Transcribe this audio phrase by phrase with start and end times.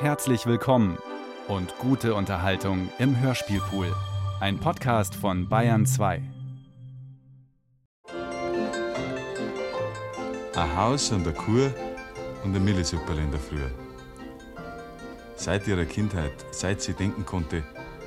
[0.00, 0.96] Herzlich willkommen
[1.46, 3.94] und gute Unterhaltung im Hörspielpool.
[4.40, 6.22] Ein Podcast von Bayern 2.
[10.54, 11.70] Ein Haus und eine Kur
[12.42, 13.60] und ein Millisupperl in der Früh.
[15.36, 17.62] Seit ihrer Kindheit, seit sie denken konnte,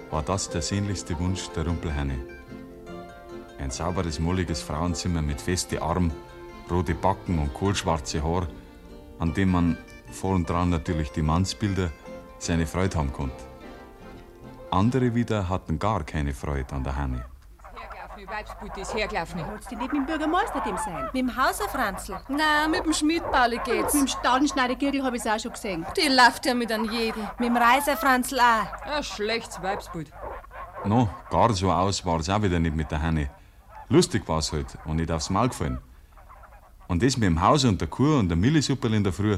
[0.09, 2.17] war das der sehnlichste Wunsch der Rumpelherne.
[3.59, 6.09] Ein sauberes, molliges Frauenzimmer mit feste Arm,
[6.71, 8.47] rote Backen und kohlschwarze Haar,
[9.19, 9.77] an dem man
[10.13, 11.91] vor und dran natürlich die Mannsbilder
[12.39, 13.35] seine Freude haben konnte.
[14.71, 17.25] Andere wieder hatten gar keine Freude an der Hanne.
[17.75, 19.39] Hergelaufen, Weibsbut ist hergelaufen.
[19.47, 21.09] Wolltest du nicht mit dem Bürgermeister dem sein?
[21.13, 22.19] Mit dem Hauser Franzl.
[22.29, 23.93] Na, mit dem Schmidtpauli geht's.
[23.93, 25.85] Mit dem Staudenschneidergürtel habe ich auch schon gesehen.
[25.97, 27.21] Die läuft ja mit an jeden.
[27.39, 28.85] Mit dem Reiser Franzl auch.
[28.85, 30.07] Ein schlechtes Weibsbut.
[30.85, 33.29] No, gar so aus war es auch wieder nicht mit der Hanne.
[33.89, 35.79] Lustig war es halt und nicht aufs Maul gefallen.
[36.87, 39.37] Und das mit dem Haus und der Kur und der Millisupperl in der Früh,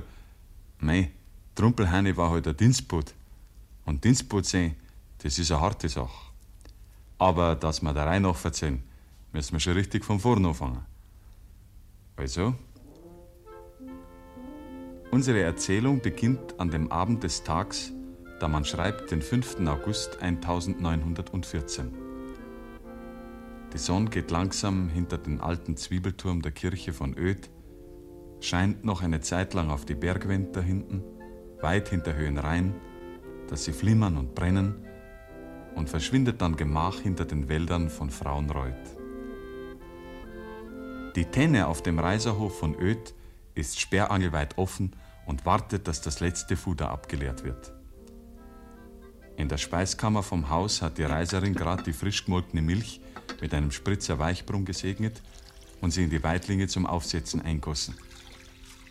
[0.85, 1.11] mei,
[1.55, 3.13] Trumpelhanne war halt ein Dienstboot.
[3.85, 4.75] Und Dienstboot sein,
[5.19, 6.31] das ist eine harte Sache.
[7.17, 8.83] Aber dass wir der Reihe nach erzählen,
[9.31, 10.85] müssen wir schon richtig von vorne anfangen.
[12.17, 12.55] Also,
[15.11, 17.91] unsere Erzählung beginnt an dem Abend des Tags,
[18.39, 19.59] da man schreibt den 5.
[19.67, 21.91] August 1914.
[23.73, 27.49] Die Sonne geht langsam hinter den alten Zwiebelturm der Kirche von Öd,
[28.39, 31.03] scheint noch eine Zeit lang auf die Bergwände hinten,
[31.61, 32.75] weit hinter Höhenrhein,
[33.49, 34.85] dass sie flimmern und brennen
[35.75, 38.97] und verschwindet dann gemach hinter den Wäldern von Frauenreuth.
[41.15, 43.13] Die Tenne auf dem Reiserhof von Öd
[43.53, 47.73] ist sperrangelweit offen und wartet, dass das letzte Fuder abgeleert wird.
[49.37, 53.01] In der Speiskammer vom Haus hat die Reiserin gerade die frisch gemolkene Milch
[53.41, 55.21] mit einem Spritzer Weichbrunn gesegnet
[55.81, 57.95] und sie in die Weitlinge zum Aufsetzen eingossen.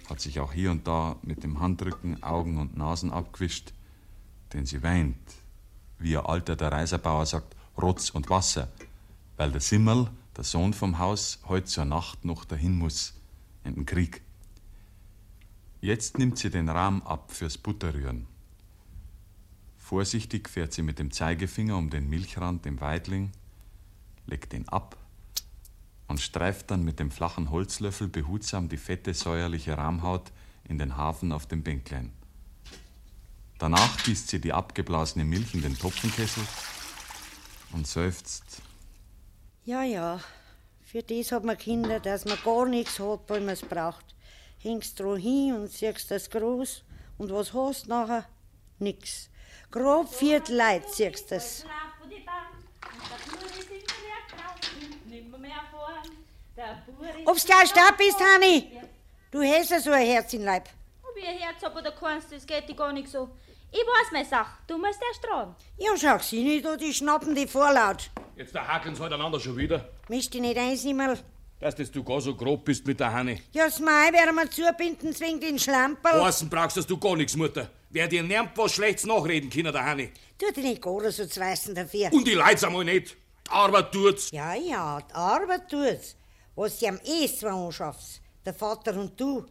[0.08, 3.72] Hat sich auch hier und da mit dem Handrücken Augen und Nasen abgewischt,
[4.52, 5.16] denn sie weint,
[5.98, 8.68] wie ihr Alter der Reiserbauer sagt, Rotz und Wasser,
[9.36, 13.14] weil der Simmerl, der Sohn vom Haus, heute zur Nacht noch dahin muss,
[13.64, 14.20] in den Krieg.
[15.80, 18.26] Jetzt nimmt sie den Rahm ab fürs Butterrühren.
[19.78, 23.32] Vorsichtig fährt sie mit dem Zeigefinger um den Milchrand im Weidling,
[24.26, 24.96] legt ihn ab
[26.14, 30.30] und streift dann mit dem flachen Holzlöffel behutsam die fette, säuerliche Rahmhaut
[30.62, 32.12] in den Hafen auf dem Bänklein.
[33.58, 36.44] Danach gießt sie die abgeblasene Milch in den Topfenkessel
[37.72, 38.62] und seufzt.
[39.64, 40.20] Ja, ja,
[40.84, 44.14] für das hat man Kinder, dass man gar nichts hat, weil man es braucht.
[44.58, 46.84] Hängst dran hin und siehst das groß
[47.18, 48.24] und was hast nachher?
[48.78, 49.30] Nix.
[49.72, 51.64] Grob Viertel Leid siehst das.
[57.26, 58.70] Ob's gleich da bist, Hanni?
[59.30, 60.68] Du hast ja so ein Herz im Leib.
[61.02, 63.28] Ob ich ein Herz hab oder keins, das geht dir gar nicht so.
[63.72, 65.56] Ich weiß meine Sache, du musst erst tragen.
[65.78, 68.10] Ja, schau sie nicht, die schnappen die vorlaut.
[68.36, 69.88] Jetzt der sie halt einander schon wieder.
[70.08, 71.18] Misch dich nicht ein, Simmel.
[71.58, 73.40] Dass das du gar so grob bist mit der Hanne.
[73.52, 76.20] Ja, das Mai werden wir zubinden, zwingt den Schlamperl.
[76.20, 77.68] Außen brauchst dass du gar nichts, Mutter.
[77.90, 80.10] Wer dir nimmt was Schlechtes nachreden können, der Hanne.
[80.38, 82.12] Tu dich nicht gar so zu weißen dafür.
[82.12, 83.16] Und die Leid's einmal nicht.
[83.46, 84.30] Die Arbeit tut's.
[84.30, 86.16] Ja, ja, die Arbeit tut's.
[86.56, 89.44] Was sie am ehesten anschaffst, der Vater und du.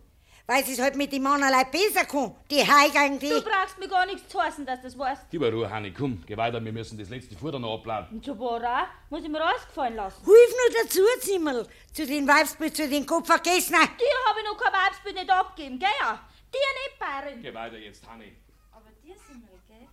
[0.46, 3.30] Weil sie's halt mit dem Mannerlei besser kann, die Heigang, die...
[3.30, 5.22] Du brauchst mir gar nichts zu heißen, dass du das weißt.
[5.31, 8.18] Gib mir Ruhe, Hanne, komm, geh weiter, wir müssen das letzte Futter noch abladen.
[8.18, 10.22] Und schon war auch, muss ich mir alles gefallen lassen.
[10.25, 11.66] Hilf nur dazu, Zimmel.
[11.94, 13.72] Zu den Weibsbild, zu den Kopf vergessen.
[13.72, 16.20] Dir habe ich noch kein Weibsbild nicht abgegeben, gell ja?
[16.52, 17.41] Dir nicht, Bayerin.
[17.41, 18.25] Geh weiter jetzt, Hanne.
[18.74, 19.88] Aber dir sind wir, gell?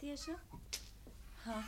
[0.00, 0.36] Dir schon?
[1.46, 1.64] Ha,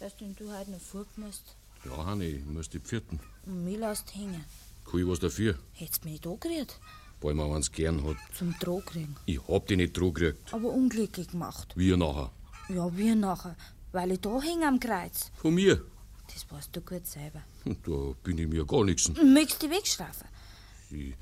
[0.00, 1.54] weißt du, denn du heute noch fortmusst?
[1.88, 3.20] Ja, Hanne, ich muss die Pfirten.
[3.46, 4.44] Und mich lässt hängen.
[4.90, 5.58] Kann ich was dafür?
[5.72, 6.78] Hättest mich nicht angerührt.
[7.20, 8.16] Weil man eins gern hat.
[8.36, 9.16] Zum Droh kriegen.
[9.26, 10.52] Ich hab dich nicht dran gekriegt.
[10.54, 11.72] Aber unglücklich gemacht.
[11.76, 12.30] Wie nachher?
[12.68, 13.56] Ja, wie nachher?
[13.92, 15.30] Weil ich da hänge am Kreuz.
[15.36, 15.82] Von mir?
[16.32, 17.42] Das weißt du gut selber.
[17.64, 19.08] Hm, Da bin ich mir gar nix.
[19.08, 20.28] Möchtest du wegschlafen?
[20.90, 21.14] Ich,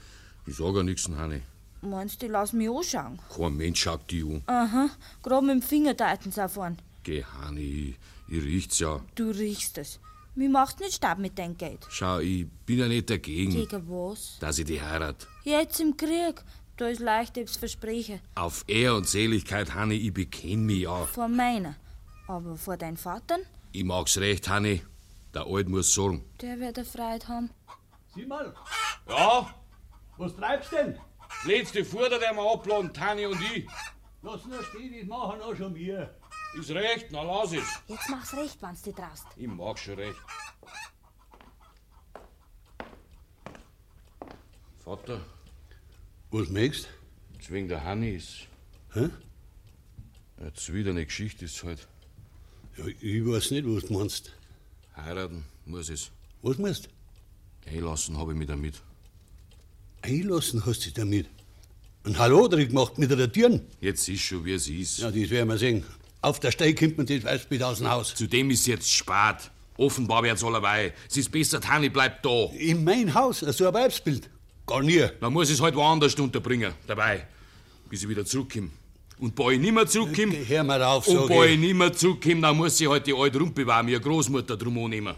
[0.47, 1.43] ich sag ja nix, Hanne.
[1.81, 3.19] Meinst du, lass mich anschauen?
[3.34, 4.43] Kein Mensch schaut dich an.
[4.47, 4.91] Aha,
[5.22, 6.78] gerade mit dem Finger deuten sie auf einen.
[7.04, 7.97] Geh, Hanne, ich,
[8.28, 9.01] ich riech's ja.
[9.15, 10.01] Du riechst es.
[10.36, 11.86] Mir macht nicht Stab mit deinem Geld.
[11.88, 14.36] Schau, ich bin ja nicht dagegen, Gegen was?
[14.38, 15.27] dass ich die heirat.
[15.44, 16.42] Jetzt im Krieg.
[16.77, 18.21] Da ist leicht, ob's verspreche.
[18.34, 21.06] Auf Ehr und Seligkeit, Hanne, ich bekenn mich ja.
[21.06, 21.74] Vor meiner.
[22.28, 23.41] Aber vor deinen Vatern,
[23.72, 24.83] Ich mag's recht, Hanne.
[25.33, 26.22] Der Alt muss sorgen.
[26.42, 27.50] der wird eine Freude haben.
[28.15, 28.54] Sieh mal,
[29.09, 29.54] Ja,
[30.18, 30.94] was treibst denn?
[31.18, 33.66] das letzte Futter, der wir abladen, Hanne und ich.
[34.22, 36.15] Lass nur stehen, das machen auch schon wir.
[36.58, 37.64] Ist recht, na lass es.
[37.86, 39.26] Jetzt mach's recht, wenn's dich traust.
[39.36, 40.18] Ich mag schon recht.
[44.84, 45.20] Vater,
[46.30, 46.88] Was möchtest
[47.41, 48.47] zwing der Hanni ist.
[48.92, 49.08] Hä?
[50.42, 51.86] Jetzt wieder eine Geschichte ist halt.
[52.76, 54.32] Ja, ich weiß nicht, was du meinst.
[54.97, 56.10] Heiraten muss es.
[56.42, 56.88] Was meinst
[57.66, 58.80] Einlassen habe ich mich damit.
[60.03, 61.28] Einlassen hast du dich damit.
[62.04, 63.66] Ein Hallodrig gemacht mit der Türen.
[63.80, 64.98] Jetzt ist schon, wie es ist.
[64.98, 65.84] Ja, das werden wir sehen.
[66.27, 68.13] Auf der Steig kommt man das Weißbild aus dem Haus.
[68.13, 69.49] Zudem ist jetzt spät.
[69.78, 70.93] Offenbar wird's allerweil.
[71.09, 72.47] Es ist besser, Tani bleibt da.
[72.59, 74.28] In mein Haus, so ein Weibsbild.
[74.67, 75.07] Gar nie.
[75.21, 77.28] Dann muss ich es halt woanders unterbringen, dabei,
[77.89, 78.71] bis ich wieder zurückkomme.
[79.21, 81.61] Und bei ich nimmer zurückkomme, Hör mal auf, und bei ich ich.
[81.61, 85.15] nimmer zurückkomme, dann muss ich halt die alte Rumpe war, mir Großmutter drum annehmen.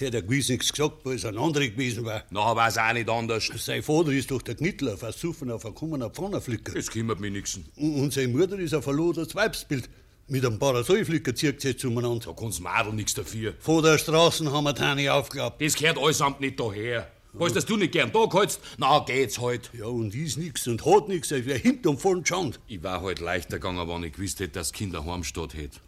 [0.00, 2.24] Hätte er gewiss nichts gesagt, weil es ein anderer gewesen war.
[2.30, 3.50] Nachher war es auch nicht anders.
[3.56, 6.76] Sein Vater ist doch der Knittler, auf ein Suffen auf ein kommener Pfannenflicker.
[6.76, 7.58] Es kümmert mich nix.
[7.76, 9.88] Und und seine Mutter ist ein verlodertes Weibsbild.
[10.28, 12.26] Mit einem Parasolflicker zieht sie jetzt umeinander.
[12.26, 13.54] Da kann's Madel nix dafür.
[13.58, 15.62] Vor der Straße haben wir Tani aufgeklappt.
[15.62, 17.10] Das gehört allesamt nicht daher.
[17.32, 18.60] Weißt du, dass du nicht gern da hältst?
[18.78, 19.70] Na, geht's halt.
[19.78, 22.58] Ja, und ist nix und hat nix, als wär hinterm vorn geschaut.
[22.66, 25.80] Ich war halt leichter gegangen, wenn ich gewusst hätte, dass Kinder heimstatt hätte.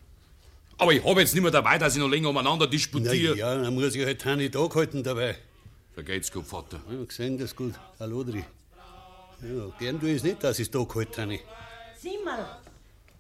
[0.79, 3.37] Aber ich hab jetzt nicht mehr dabei, dass ich noch länger umeinander Na disputiere.
[3.37, 5.37] ja, dann muss ich halt Tani da gehalten dabei.
[5.95, 6.81] Vergeht's gut, Vater.
[6.91, 7.75] Ja, gesehen, das gut.
[7.99, 8.45] Hallo, Dri.
[9.43, 11.41] Ja, gern tu ich es nicht, dass ich da gehalten Tani.
[12.01, 12.59] Sieh mal,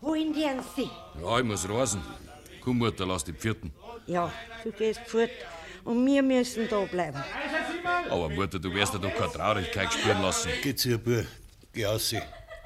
[0.01, 0.89] wohin gehen Sie?
[1.21, 2.01] Ja, ich muss reisen.
[2.63, 3.73] Komm, Mutter, lass die Pfirten.
[4.07, 4.33] Ja,
[4.63, 5.31] du gehst fort
[5.85, 7.19] und wir müssen da bleiben.
[8.09, 10.51] Aber Mutter, du wirst dir doch keine Traurigkeit spüren lassen.
[10.63, 11.25] Geht's hier, Bub.
[11.73, 12.15] Geh aus.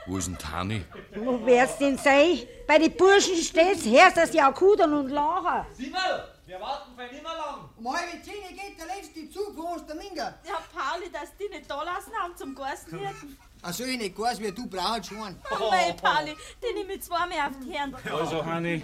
[0.07, 0.85] Wo ist denn Tani?
[1.15, 2.41] Wo wär's denn sein?
[2.67, 5.67] Bei den Burschen steht's, hörst das ja kudern und lachen.
[5.75, 7.69] Simmel, wir warten für nimmer lang.
[7.77, 10.35] Um halbe zehn geht der letzte Zug von Osterminga.
[10.47, 13.39] Ja, Pauli, dass die nicht da lassen haben zum Garstenwirten.
[13.63, 15.37] Ach so, ich nicht weiß, wie du brauchst schon.
[15.53, 16.35] Oh, mei, Pauli,
[16.75, 17.95] nehme ich zweimal auf die Herren.
[18.13, 18.83] Also, Hanni.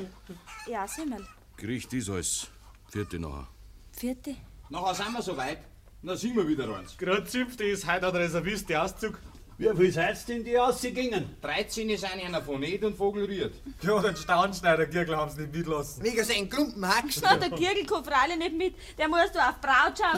[0.69, 1.27] Ja, Simmel.
[1.57, 2.47] Gericht ist alles.
[2.89, 3.49] Vierte nachher.
[3.91, 4.37] Vierte.
[4.69, 5.59] Nachher sind wir soweit.
[6.01, 6.97] Na, sind wir wieder eins.
[6.97, 9.19] Gerade siebte ist heute ein Reservist, der Auszug.
[9.59, 11.35] Wie viel seid denn die ausgegangen?
[11.43, 13.55] 13 ist einer von nicht und Vogel rührt.
[13.83, 16.05] Ja, den Staunschneider Gürgel haben sie nicht mitlassen.
[16.05, 17.25] Wegen seinen Klumpen Haxen.
[17.25, 18.75] Na, der Kirgel kann freilich nicht mit.
[18.97, 20.17] Der muss da auf Brautschau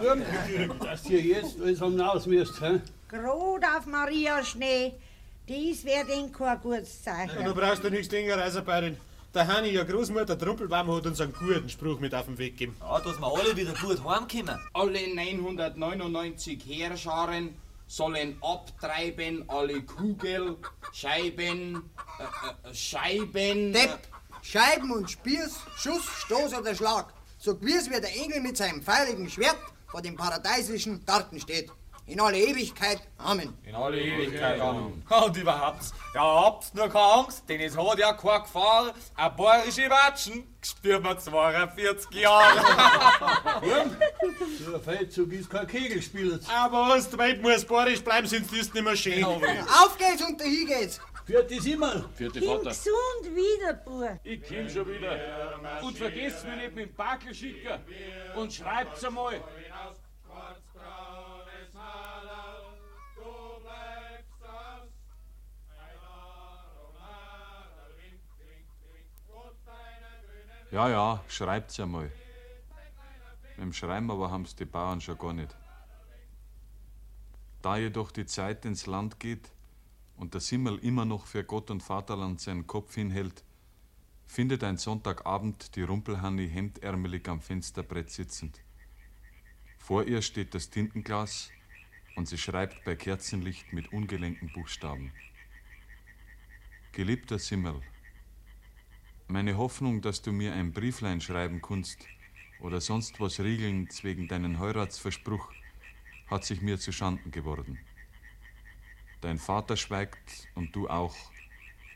[0.00, 0.72] gehen.
[0.80, 2.80] Dass ihr jetzt alles am Haus müsst, hä?
[3.08, 4.92] Grot auf Maria Schnee.
[5.48, 7.40] Dies wär denn kein gutes Zeichen.
[7.40, 8.96] Ja, du brauchst doch nichts länger, Reiserbeirin.
[9.34, 12.76] Der Hanni, ja Großmutter Trumpelbaum, hat uns einen guten Spruch mit auf den Weg gegeben.
[12.80, 14.60] Ja, dass wir alle wieder gut heimkommen.
[14.74, 17.56] Alle 999 Heerscharen
[17.88, 20.58] sollen abtreiben, alle Kugel,
[20.92, 23.72] Scheiben, äh, äh, Scheiben.
[23.72, 23.98] Depp,
[24.42, 27.12] Scheiben und Spieß, Schuss, Stoß oder Schlag.
[27.38, 29.58] So gewiss wie der Engel mit seinem feurigen Schwert
[29.88, 31.70] vor dem paradiesischen Garten steht.
[32.08, 33.02] In alle Ewigkeit.
[33.18, 33.52] Amen.
[33.66, 34.58] In alle Ewigkeit.
[34.58, 35.02] Amen.
[35.10, 35.82] Und überhaupt,
[36.14, 38.94] ja, habt nur keine Angst, denn es hat ja keine Gefahr.
[39.14, 42.64] Ein bayerische Watschen spürt man 42 Jahre.
[44.64, 46.40] So ein Feldzug ist kein Kegelspiel.
[46.54, 49.24] Aber was, der Welt muss bayerisch bleiben, sonst ist nicht mehr schön.
[49.24, 51.00] Auf geht's und dahin geht's.
[51.28, 52.06] Vierte Simmer.
[52.14, 54.18] Vierte Komm gesund wieder, Bub.
[54.24, 55.60] Ich komm schon wieder.
[55.82, 57.80] Und vergesst mich nicht mit dem Backel schicken.
[58.34, 59.38] Und schreibt's einmal.
[70.70, 72.12] Ja, ja, schreibt's einmal.
[73.56, 75.56] Mit dem Schreiben aber haben's die Bauern schon gar nicht.
[77.62, 79.50] Da jedoch die Zeit ins Land geht
[80.16, 83.44] und der Simmel immer noch für Gott und Vaterland seinen Kopf hinhält,
[84.26, 88.60] findet ein Sonntagabend die Rumpelhanni hemdärmelig am Fensterbrett sitzend.
[89.78, 91.50] Vor ihr steht das Tintenglas
[92.14, 95.12] und sie schreibt bei Kerzenlicht mit ungelenken Buchstaben.
[96.92, 97.80] Geliebter Simmel,
[99.28, 102.06] meine Hoffnung, dass du mir ein Brieflein schreiben kannst
[102.60, 105.52] oder sonst was riegeln wegen deinen Heiratsverspruch,
[106.28, 107.78] hat sich mir zu Schanden geworden.
[109.20, 111.14] Dein Vater schweigt und du auch,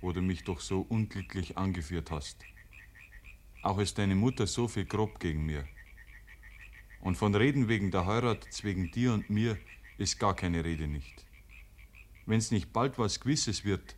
[0.03, 2.45] wo du mich doch so unglücklich angeführt hast.
[3.62, 5.67] Auch ist deine Mutter so viel grob gegen mir.
[7.01, 9.59] Und von Reden wegen der Heirat wegen dir und mir
[9.97, 11.25] ist gar keine Rede nicht.
[12.27, 13.97] Wenn's nicht bald was Gewisses wird,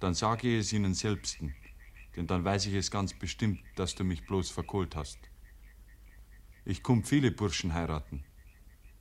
[0.00, 1.54] dann sage ich es ihnen selbsten,
[2.16, 5.18] denn dann weiß ich es ganz bestimmt, dass du mich bloß verkohlt hast.
[6.64, 8.24] Ich komm viele Burschen heiraten.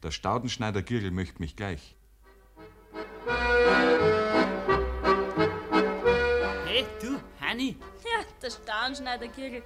[0.02, 1.96] Der Staudenschneider Girgel möcht mich gleich.
[6.66, 9.64] Hey, du, Hanni, Ja, der Staunschneider Kirgel.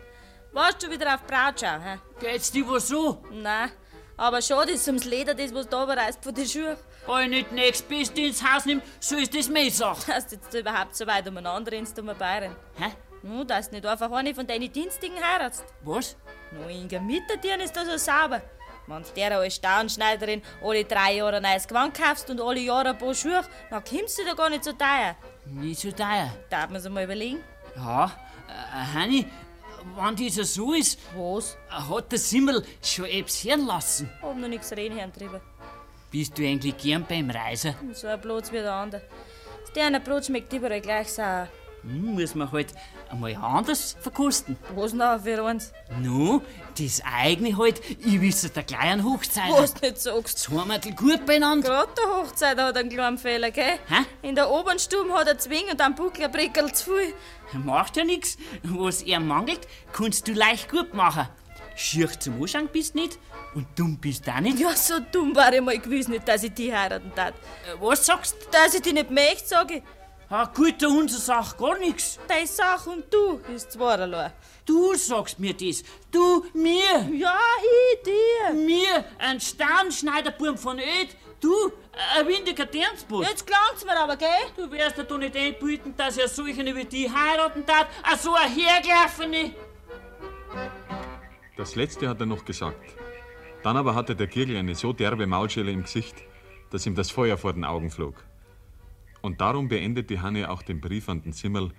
[0.53, 1.97] Warst du wieder auf Brautschau, hä?
[2.19, 3.23] geht's dir was so?
[3.31, 3.71] Nein,
[4.15, 6.77] aber schade ist ums Leder, das was da reißt von den Schuhen.
[7.07, 10.11] Wenn ich nicht nächst Beste ins Haus nimm, so ist das meine Sache.
[10.11, 12.55] Dass du jetzt überhaupt so weit umeinander rennst, um Bayern.
[12.75, 12.91] Hä?
[13.27, 15.65] Nu, dass du nicht einfach eine von deinen Dienstigen heiratst.
[15.84, 16.15] Was?
[16.51, 18.41] Nu, Inga, mit der Tieren ist da so sauber.
[18.88, 22.89] Wenn du der als Staunschneiderin alle drei Jahre ein neues Gewand kaufst und alle Jahre
[22.89, 25.17] ein paar Schuhe, dann kommst du da gar nicht so teuer.
[25.46, 26.31] Nicht so teuer.
[26.50, 27.43] Darf man sich mal überlegen?
[27.75, 28.05] Ja,
[28.48, 29.25] äh, Hanni,
[29.96, 31.57] wenn das so ist, Was?
[31.69, 34.10] hat der Simmel schon etwas hören lassen.
[34.22, 35.41] Hab noch nichts reden hören drüber.
[36.10, 37.75] Bist du eigentlich gern beim Reisen?
[37.91, 39.01] So ein Brot wie der andere.
[39.62, 41.50] Das derne Brot schmeckt überall gleich sauer.
[41.88, 42.74] Muss man halt
[43.10, 44.58] einmal anders verkosten.
[44.75, 45.72] Was noch für eins?
[46.01, 46.41] Nu,
[46.77, 49.51] das eigene halt, ich wisse der kleinen Hochzeit.
[49.51, 50.39] Was du nicht sagst.
[50.39, 51.70] Zweimal gut beieinander.
[51.70, 53.79] Gerade der Hochzeit hat einen kleinen Fehler, gell?
[53.88, 54.06] Hä?
[54.22, 57.13] In der oberen Stube hat er Zwing und am Buckel ein Brickel zu viel.
[57.63, 58.38] Macht ja nix.
[58.63, 59.62] Was er mangelt,
[59.94, 61.29] kannst du leicht gut machen.
[61.77, 63.20] Schier zum Anschauen bist nicht
[63.53, 64.60] und dumm bist du auch nicht.
[64.60, 67.36] Ja, so dumm war ich mal gewiss nicht, dass ich die heiraten tat.
[67.79, 68.51] Was sagst du?
[68.51, 69.84] Dass ich die nicht möchte, sag ich.
[70.29, 72.19] Ah, gut, der unser sagt gar nix.
[72.27, 74.34] Deine Sache und du ist zweierlei.
[74.65, 75.84] Du sagst mir das.
[76.12, 77.10] Du, mir.
[77.13, 78.53] Ja, ich dir.
[78.53, 81.15] Mir, ein Sternschneiderburm von Öd.
[81.39, 81.72] Du,
[82.17, 83.25] ein windiger Dirnsbus.
[83.25, 84.27] Jetzt klang's mir aber, gell?
[84.57, 87.88] Du wärst ja doch nicht einbilden, dass er solchen wie die heiraten tat.
[88.03, 89.53] A so ein hergelaufene.
[91.55, 92.96] Das letzte hat er noch gesagt.
[93.63, 96.17] Dann aber hatte der Kirgel eine so derbe Maulschelle im Gesicht,
[96.69, 98.26] dass ihm das Feuer vor den Augen flog.
[99.21, 101.74] Und darum beendet die Hanne auch den Brief an den Zimmerl.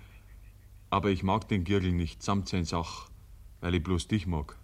[0.89, 3.09] Aber ich mag den Girgel nicht samt sein Sach,
[3.61, 4.57] weil ich bloß dich mag.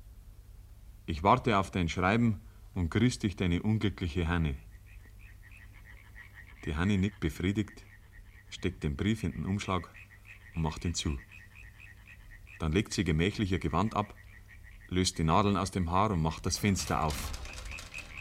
[1.05, 2.41] Ich warte auf dein Schreiben
[2.73, 4.55] und grüß dich, deine unglückliche Hanne.
[6.65, 7.85] Die Hanne nickt befriedigt,
[8.49, 9.87] steckt den Brief in den Umschlag
[10.55, 11.17] und macht ihn zu.
[12.59, 14.15] Dann legt sie gemächlich ihr Gewand ab,
[14.89, 17.31] löst die Nadeln aus dem Haar und macht das Fenster auf,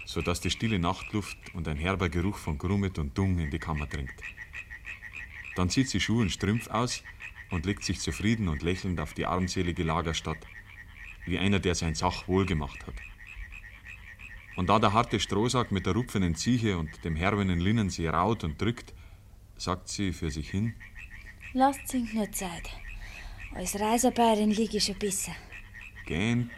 [0.04, 3.86] sodass die stille Nachtluft und ein herber Geruch von Grummet und Dung in die Kammer
[3.86, 4.14] dringt.
[5.56, 7.02] Dann zieht sie Schuhe und Strümpf aus
[7.50, 10.38] und legt sich zufrieden und lächelnd auf die armselige Lagerstatt,
[11.26, 12.94] wie einer, der sein Sach wohlgemacht hat.
[14.56, 18.44] Und da der harte Strohsack mit der rupfenden Zieche und dem herbenen Linnen sie raut
[18.44, 18.92] und drückt,
[19.56, 20.74] sagt sie für sich hin,
[21.52, 22.68] Lasst sich nur Zeit.
[23.54, 25.32] Als Reiserbeirin liege ich schon besser.
[26.04, 26.50] gähnt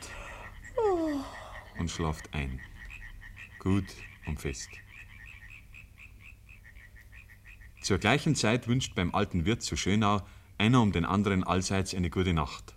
[1.78, 2.60] und schlaft ein.
[3.58, 3.84] Gut
[4.26, 4.70] und fest.
[7.86, 10.20] Zur gleichen Zeit wünscht beim alten Wirt zu Schönau
[10.58, 12.74] einer um den anderen allseits eine gute Nacht.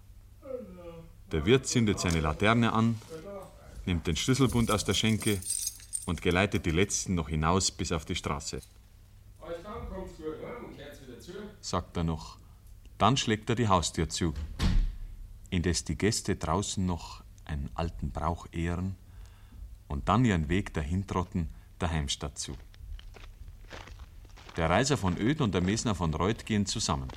[1.32, 3.02] Der Wirt zündet seine Laterne an,
[3.88, 5.42] nimmt den Schlüsselbund aus der Schenke
[6.06, 8.60] und geleitet die letzten noch hinaus bis auf die Straße.
[11.60, 12.38] sagt er noch.
[13.00, 14.36] Dann schlägt er die Haustür zu,
[15.50, 18.96] indes die Gäste draußen noch einen alten Brauch ehren
[19.88, 21.50] und dann ihren Weg dahintrotten
[21.82, 22.56] der Heimstatt zu.
[24.60, 27.08] Der Reiser von Öd und der Mesner von Reuth gehen zusammen.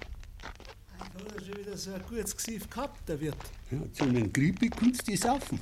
[0.96, 3.36] Hat er schon wieder so ein gutes Gesicht gehabt, der Wirt.
[3.72, 5.58] Ja, zu einem Grippe kannst du saufen.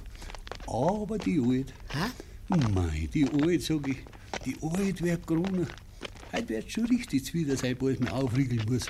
[0.67, 1.73] Aber die Alt.
[1.89, 2.11] Hä?
[2.75, 3.97] Mei, die Alt, sag ich.
[4.45, 5.67] Die Alt wird Corona.
[6.35, 8.87] Heute wird schon richtig wieder sein, bald mir aufriegeln muss.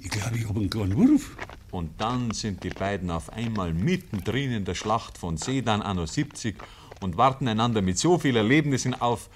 [0.00, 1.36] Ich glaube, ich hab einen kleinen Wurf.
[1.70, 6.56] Und dann sind die beiden auf einmal mittendrin in der Schlacht von Sedan anno 70
[7.02, 9.28] und warten einander mit so viel Erlebnissen auf,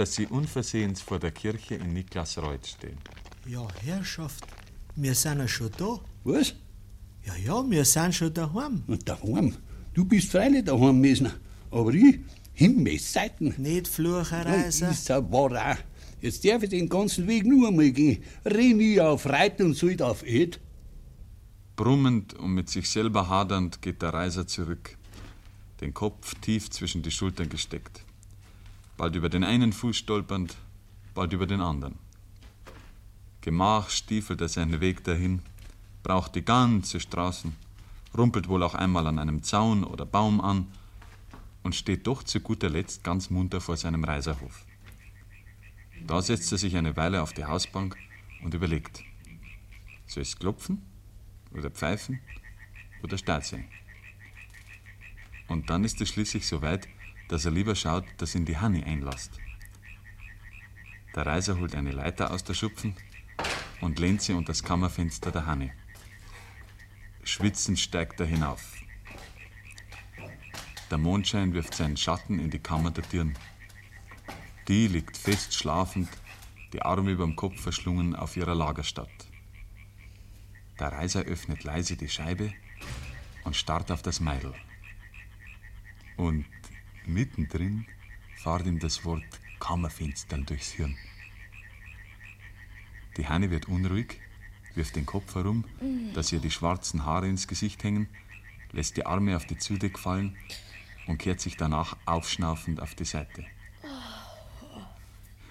[0.00, 2.96] dass sie unversehens vor der Kirche in Niklasreuth stehen.
[3.46, 4.42] Ja, Herrschaft,
[4.96, 6.00] wir sind ja schon da.
[6.24, 6.54] Was?
[7.26, 8.82] Ja, ja, wir sind schon daheim.
[8.86, 9.54] Und daheim?
[9.92, 11.34] Du bist freilich daheim, Mesner.
[11.70, 12.18] Aber ich,
[12.54, 13.52] Himmelszeiten.
[13.58, 14.86] Nicht Flucherreise.
[14.86, 15.76] Das ist ja wahr auch.
[16.22, 18.22] Jetzt darf ich den ganzen Weg nur einmal gehen.
[18.46, 20.60] Renn ich auf Reit und soll auf Ed.
[21.76, 24.96] Brummend und mit sich selber hadernd geht der Reiser zurück,
[25.82, 28.06] den Kopf tief zwischen die Schultern gesteckt.
[29.00, 30.58] Bald über den einen Fuß stolpernd,
[31.14, 31.98] bald über den anderen.
[33.40, 35.40] Gemach stiefelt er seinen Weg dahin,
[36.02, 37.56] braucht die ganze Straßen,
[38.14, 40.66] rumpelt wohl auch einmal an einem Zaun oder Baum an
[41.62, 44.66] und steht doch zu guter Letzt ganz munter vor seinem Reiserhof.
[46.06, 47.96] Da setzt er sich eine Weile auf die Hausbank
[48.44, 49.02] und überlegt.
[50.06, 50.82] Soll es klopfen
[51.54, 52.20] oder pfeifen
[53.02, 53.64] oder sein?
[55.48, 56.86] Und dann ist es schließlich so weit,
[57.30, 59.38] dass er lieber schaut, dass ihn die Hanni einlasst.
[61.14, 62.96] Der Reiser holt eine Leiter aus der Schupfen
[63.80, 65.70] und lehnt sie unter das Kammerfenster der Hanni.
[67.22, 68.74] Schwitzend steigt er hinauf.
[70.90, 73.38] Der Mondschein wirft seinen Schatten in die Kammer der Dirn.
[74.66, 76.08] Die liegt fest schlafend,
[76.72, 79.08] die Arme überm Kopf verschlungen auf ihrer Lagerstatt.
[80.80, 82.52] Der Reiser öffnet leise die Scheibe
[83.44, 84.52] und starrt auf das Meidl.
[86.16, 86.44] Und
[87.12, 87.86] mittendrin
[88.36, 89.24] fahrt ihm das Wort
[89.58, 90.96] Kammerfenstern durchs Hirn.
[93.16, 94.20] Die Hanne wird unruhig,
[94.74, 95.64] wirft den Kopf herum,
[96.14, 98.08] dass ihr die schwarzen Haare ins Gesicht hängen,
[98.72, 100.36] lässt die Arme auf die Zudeck fallen
[101.06, 103.44] und kehrt sich danach aufschnaufend auf die Seite.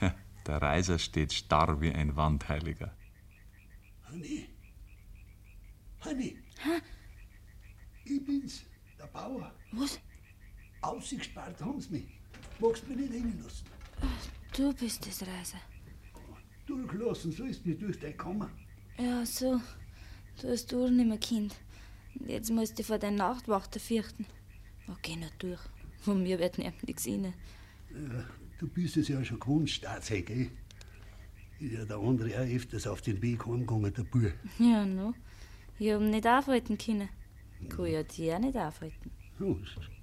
[0.48, 2.96] Der Reiser steht starr wie ein Wandheiliger.
[4.06, 4.50] Hanni.
[6.00, 6.38] Hanni.
[8.06, 8.66] Ich bin's,
[8.98, 9.54] der Bauer.
[9.74, 10.00] Was?
[10.82, 12.04] Ausgespart haben sie mich.
[12.60, 13.68] Magst mich nicht reinlassen.
[14.56, 15.60] Du bist das Reiser.
[16.66, 18.50] Durchlassen sollst mich durch deine Kammer.
[18.98, 19.60] Ja, so.
[20.42, 21.56] Du hast du nicht mehr Kind.
[22.20, 24.26] Und Jetzt musst du vor deiner Nachtwachter fürchten.
[25.02, 25.60] Geh nur durch.
[26.02, 27.34] Von mir wird niemand nichts inne.
[27.92, 28.24] Ja,
[28.60, 30.52] du bist es ja schon gewohnt, Staatsheim, gell?
[31.60, 34.32] Ist ja der andere auch öfters auf den Weg heimgegangen, der Bub.
[34.58, 35.14] Ja, no.
[35.78, 37.10] Ich hab ihn nicht aufhalten können.
[37.70, 39.12] Kann ja dich auch nicht aufhalten.
[39.42, 39.56] Oh,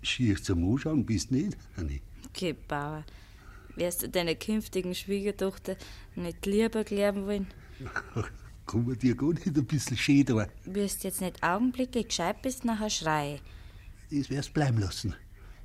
[0.02, 2.00] schier zum Anschauen bist nicht, Hanni.
[2.28, 3.04] Okay, Bauer.
[3.74, 5.76] Wirst du deiner künftigen Schwiegertochter
[6.14, 7.46] nicht lieber glauben wollen?
[8.66, 10.48] Komm mir dir gar nicht ein bisschen da.
[10.64, 13.40] Wirst jetzt nicht augenblicklich gescheit bist, nachher schreie.
[14.10, 15.14] Das wirst bleiben lassen.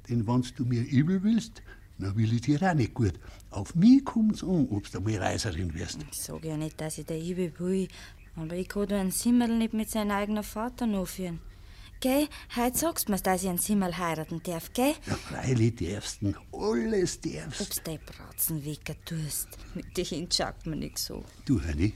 [0.09, 1.63] Denn wenn du mir übel willst,
[1.97, 3.13] dann will ich dir auch nicht gut.
[3.49, 5.99] Auf mich kommt's an, ob du mal Reiserin wirst.
[6.11, 7.87] Ich sag ja nicht, dass ich der Ibe will,
[8.35, 11.39] aber ich kann da einen Simmel nicht mit seinem eigenen Vater nachführen.
[12.01, 14.96] Gell, heute sagst du mir, dass ich einen Simmel heiraten darf, gell?
[15.05, 17.62] Ja, freilich darfst du, alles darfst.
[17.62, 19.50] Ob's dein Bratzen wecker tust.
[19.75, 21.24] Mit dich hinschaut man nicht so.
[21.46, 21.93] Du, Hanni,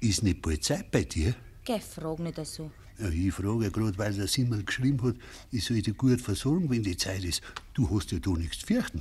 [0.00, 1.34] ist nicht bald Zeit bei dir?
[1.64, 2.70] Geh, frag nicht so.
[2.98, 5.16] Ja, ich frage gerade, weil der Simmel geschrieben hat,
[5.52, 7.40] ich soll dich gut versorgen, wenn die Zeit ist.
[7.72, 9.00] Du hast ja da nichts zu fürchten.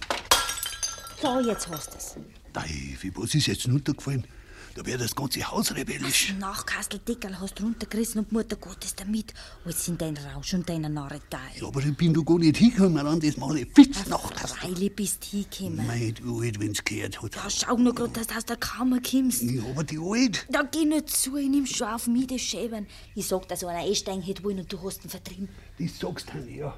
[1.22, 2.16] So, jetzt hast du's.
[2.54, 4.26] Teufel, was ist jetzt runtergefallen?
[4.76, 6.34] Da wäre das ganze Haus rebellisch.
[6.40, 9.34] Nachkasteldickerl hast du runtergerissen und Mutter Gottes damit.
[9.66, 11.38] Alles in dein Rausch und deiner Narretei.
[11.60, 14.40] Ja, aber ich bin da gar nicht hingekommen, an das Mal Fitznacht.
[14.40, 15.88] Freilich bist du hingekommen.
[15.88, 17.36] Mei, die Alt, wenn's gehört hat.
[17.36, 19.42] Ja, schau nur grad, dass du aus der Kammer kommst.
[19.42, 20.46] Ja, aber die Alt.
[20.50, 22.86] Da geh nicht zu, ich nimm schon auf mich das Schäbern.
[23.16, 25.50] Ich sag, dass einer einsteigen hätte wollen und du hast ihn vertrieben.
[25.80, 26.78] Das sagst du, Hanni, ja.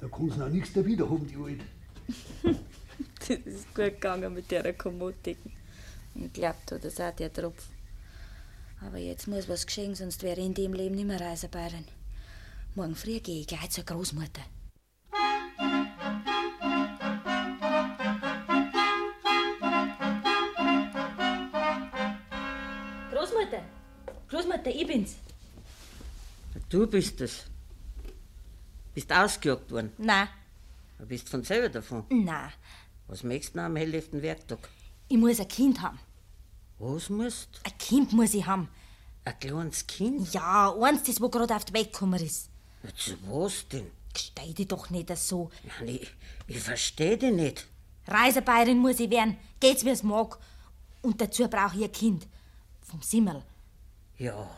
[0.00, 2.56] Da kannst du auch nichts dawider haben, die Alt.
[3.20, 5.38] Das ist gut gegangen mit der Kommodik.
[6.20, 7.66] Ich glaub, tut das auch der Tropf.
[8.82, 11.86] Aber jetzt muss was geschehen, sonst wäre ich in dem Leben nicht mehr Reisebayern.
[12.74, 14.42] Morgen früh gehe ich gleich zur Großmutter.
[23.10, 23.62] Großmutter!
[24.28, 25.16] Großmutter, ich bin's.
[26.68, 27.44] Du bist es.
[28.94, 29.92] Bist ausgejagt worden?
[29.96, 30.28] Nein.
[30.98, 32.04] Du bist von selber davon.
[32.10, 32.52] Nein.
[33.08, 34.68] Was möchtest du noch am helllichten Werktag?
[35.08, 35.98] Ich muss ein Kind haben.
[36.80, 37.60] Was musst?
[37.62, 38.68] Ein Kind muss ich haben.
[39.26, 40.32] Ein kleines Kind?
[40.32, 42.48] Ja, eins, das wo gerade auf die Welt gekommen ist.
[42.96, 43.90] Zu was denn?
[44.16, 45.50] Steh dich doch nicht so.
[45.78, 46.10] Mann, ich,
[46.46, 47.66] ich versteh dich nicht.
[48.06, 49.36] Reisebayerin muss ich werden.
[49.60, 50.38] Geht's, wie es mag.
[51.02, 52.26] Und dazu brauche ich ein Kind.
[52.80, 53.42] Vom Simmel.
[54.16, 54.48] Ja,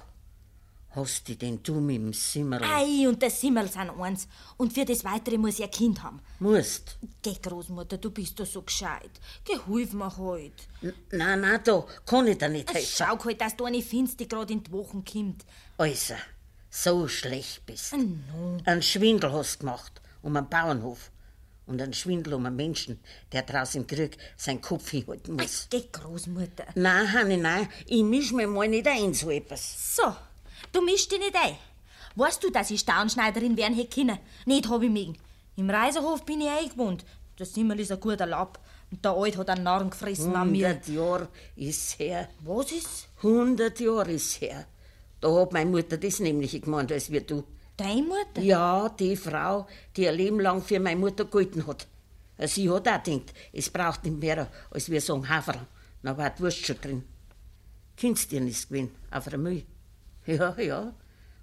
[0.94, 2.62] hast du denn du mit dem Simmerl?
[2.64, 4.28] Ei, und der Simmel sind eins.
[4.56, 6.20] Und für das Weitere muss ich ein Kind haben.
[6.38, 6.98] Musst?
[7.22, 9.10] Geh, Großmutter, du bist doch so gescheit.
[9.44, 10.52] Geh, hilf mir halt.
[10.80, 12.88] N nein, nein, da kann ich dir nicht helfen.
[12.96, 15.44] Schau halt, dass du eine findest, die gerade in die Wochen kommt.
[15.78, 16.14] Also,
[16.70, 17.92] so schlecht bist.
[17.94, 18.58] No.
[18.64, 21.10] Einen Schwindel hast du gemacht um einen Bauernhof.
[21.64, 23.00] Und einen Schwindel um einen Menschen,
[23.30, 25.68] der draußen im Krieg seinen Kopf hinhalten muss.
[25.70, 26.66] Geh, Großmutter.
[26.74, 29.96] Nein, Hanni, nein, ich misch mich mal nicht ein in so etwas.
[29.96, 30.14] So,
[30.72, 31.56] du mischst dich nicht ein.
[32.14, 34.18] Weißt du, dass ich Staunschneiderin werden hätte können?
[34.44, 35.16] Nicht hab ich mögen.
[35.56, 37.04] Im Reiserhof bin ich eingewohnt.
[37.38, 38.58] Der Simmel ist ein guter Lapp.
[38.90, 40.68] Und der Alt hat einen Narren gefressen an mir.
[40.68, 42.28] Hundert Jahre ist her.
[42.40, 43.08] Was ist?
[43.22, 44.66] Hundert Jahre ist her.
[45.20, 47.44] Da hat meine Mutter das nämlich gemeint, als wir du.
[47.76, 48.42] Deine Mutter?
[48.42, 51.86] Ja, die Frau, die ein Leben lang für meine Mutter gehalten hat.
[52.38, 55.66] Sie hat auch gedacht, es braucht nicht mehr, als wir sagen Haferl.
[56.02, 57.04] Dann war die Wurst schon drin.
[57.96, 59.64] Kennst du dir nicht gewesen, auf der Müll?
[60.26, 60.94] Ja, ja.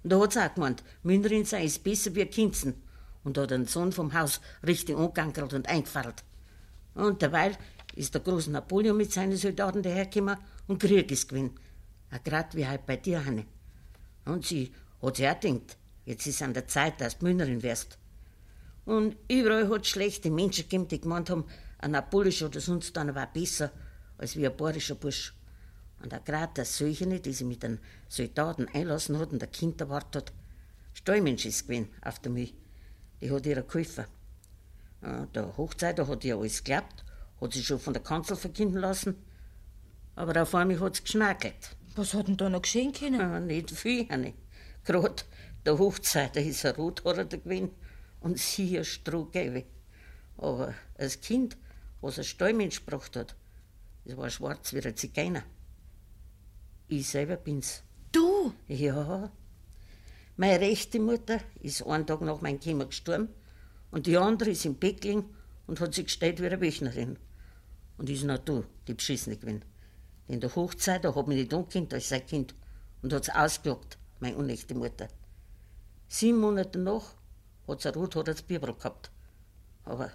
[0.02, 2.82] Und da hat sie auch gemeint, Münderin sei es besser wie Kinzen.
[3.22, 6.14] Und da hat den Sohn vom Haus richtig angegankert und eingefallen.
[6.94, 7.56] Und derweil
[7.94, 11.58] ist der große Napoleon mit seinen Soldaten dahergekommen und Krieg ist gewesen.
[12.10, 13.44] Auch grad wie halt bei dir, Hanne.
[14.24, 17.98] Und sie hat sich auch gedacht, jetzt ist an der Zeit, dass du Münnerin wirst.
[18.84, 21.44] Und überall hat es schlechte Menschen gegeben, die gemeint haben,
[21.78, 23.70] ein Napolischer oder sonst einer war besser
[24.18, 25.34] als wie ein bayerischer Bursch.
[26.02, 29.80] Und auch gerade der Solche, die sich mit den Soldaten einlassen hat und ein Kind
[29.80, 30.32] erwartet hat,
[30.94, 32.52] Stallmensch ist gewesen auf der Mühle.
[33.20, 34.06] Die hat ihr geholfen.
[35.02, 37.04] Der Hochzeiter hat ja alles geglaubt,
[37.40, 39.16] hat sich schon von der Kanzel verkünden lassen.
[40.14, 41.76] Aber auf einmal hat es geschnackelt.
[41.96, 43.20] Was hat denn da noch geschehen können?
[43.20, 44.34] Ja, nicht viel, Hanni.
[44.84, 45.22] Gerade
[45.64, 47.70] der Hochzeiter ist ein Rothaarer gewesen
[48.20, 49.64] und sie ein Strohgelbe.
[50.36, 51.56] Aber das Kind,
[52.00, 53.36] was ein Stallmensch gebracht hat,
[54.04, 55.42] das war schwarz wie ein Zigeuner.
[56.92, 57.84] Ich selber bin's.
[58.10, 58.52] Du?
[58.66, 59.30] Ja.
[60.36, 63.28] Meine rechte Mutter ist einen Tag nach meinem Kimmer gestorben
[63.92, 65.24] Und die andere ist im Beckling
[65.68, 67.16] und hat sich gestellt wie eine Wöchnerin.
[67.96, 69.64] Und ist noch du, die beschissene gewesen.
[70.26, 72.56] In der Hochzeit, da hat mich nicht angekannt als sein Kind
[73.02, 75.06] und hat's ausgelockt, meine unechte Mutter.
[76.08, 77.14] Sieben Monate danach
[77.68, 79.12] hat sie ein rothaariges Bibel gehabt.
[79.84, 80.10] Aber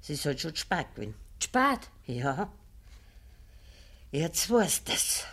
[0.00, 1.14] sie ist halt schon spät gewesen.
[1.42, 1.90] Spät?
[2.06, 2.50] Ja.
[4.12, 5.26] Jetzt weißt das,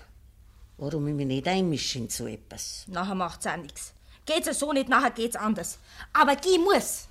[0.78, 2.86] warum ich mich nicht einmische in so etwas.
[2.88, 3.94] Nachher macht's auch nix.
[4.26, 5.80] Geht's ja so nicht, nachher geht's anders.
[6.14, 7.08] Aber die muss.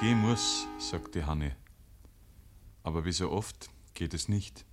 [0.00, 1.54] Geh muss, sagt die Hanne.
[2.82, 4.64] Aber wie so oft geht es nicht.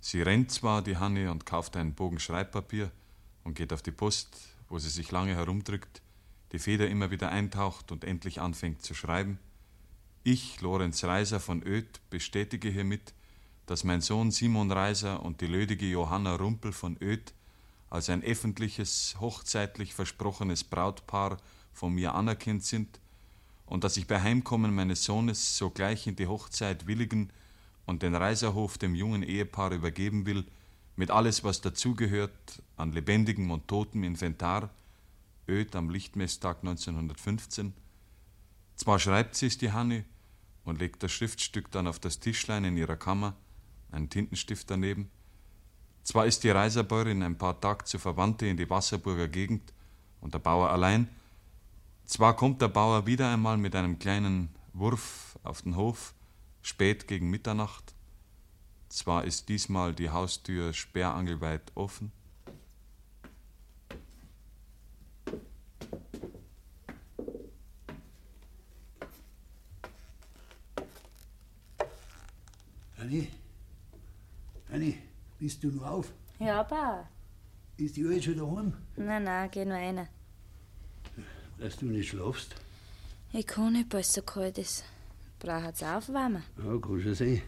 [0.00, 2.90] Sie rennt zwar, die Hanne, und kauft einen Bogen Schreibpapier
[3.44, 4.36] und geht auf die Post,
[4.68, 6.02] wo sie sich lange herumdrückt,
[6.52, 9.38] die Feder immer wieder eintaucht und endlich anfängt zu schreiben.
[10.28, 13.14] Ich, Lorenz Reiser von Öd, bestätige hiermit,
[13.66, 17.32] dass mein Sohn Simon Reiser und die lödige Johanna Rumpel von Öd
[17.90, 21.36] als ein öffentliches, hochzeitlich versprochenes Brautpaar
[21.72, 22.98] von mir anerkannt sind
[23.66, 27.30] und dass ich bei Heimkommen meines Sohnes sogleich in die Hochzeit willigen
[27.84, 30.44] und den Reiserhof dem jungen Ehepaar übergeben will,
[30.96, 34.70] mit alles, was dazugehört, an lebendigem und totem Inventar,
[35.48, 37.72] Öd am Lichtmesstag 1915.
[38.74, 40.04] Zwar schreibt sie's die Hanne
[40.66, 43.34] und legt das Schriftstück dann auf das Tischlein in ihrer Kammer,
[43.90, 45.10] einen Tintenstift daneben.
[46.02, 49.72] Zwar ist die Reiserbäuerin ein paar Tage zu Verwandte in die Wasserburger Gegend
[50.20, 51.08] und der Bauer allein,
[52.04, 56.14] zwar kommt der Bauer wieder einmal mit einem kleinen Wurf auf den Hof,
[56.62, 57.94] spät gegen Mitternacht,
[58.88, 62.12] zwar ist diesmal die Haustür sperrangelweit offen,
[73.06, 73.28] Anni,
[74.72, 74.98] Anni,
[75.38, 76.12] bist du noch auf?
[76.40, 77.08] Ja, Bauer.
[77.76, 78.72] Ist die Alte schon daheim?
[78.96, 80.08] Nein, nein, geh nur rein.
[81.56, 82.56] Dass du nicht schlafst?
[83.32, 84.82] Ich kann nicht, weil es so kalt ist.
[85.38, 86.42] Braucht's aufwärmen.
[86.58, 87.42] Ja, kann schon sein.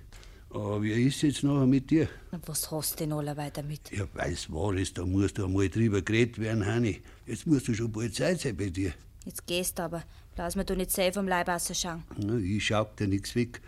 [0.51, 2.09] Aber wie ist jetzt nachher mit dir?
[2.31, 3.91] Und was hast du denn alle damit?
[3.91, 7.03] Ja, weiß war es, da musst du einmal drüber geredet werden, Hanni.
[7.27, 8.93] Jetzt musst du schon bald Zeit sein bei dir.
[9.25, 10.05] Jetzt gehst du aber.
[10.37, 12.05] Lass mir du nicht selber vom Leib rausschauen.
[12.17, 13.61] Na, ich schau dir nichts weg.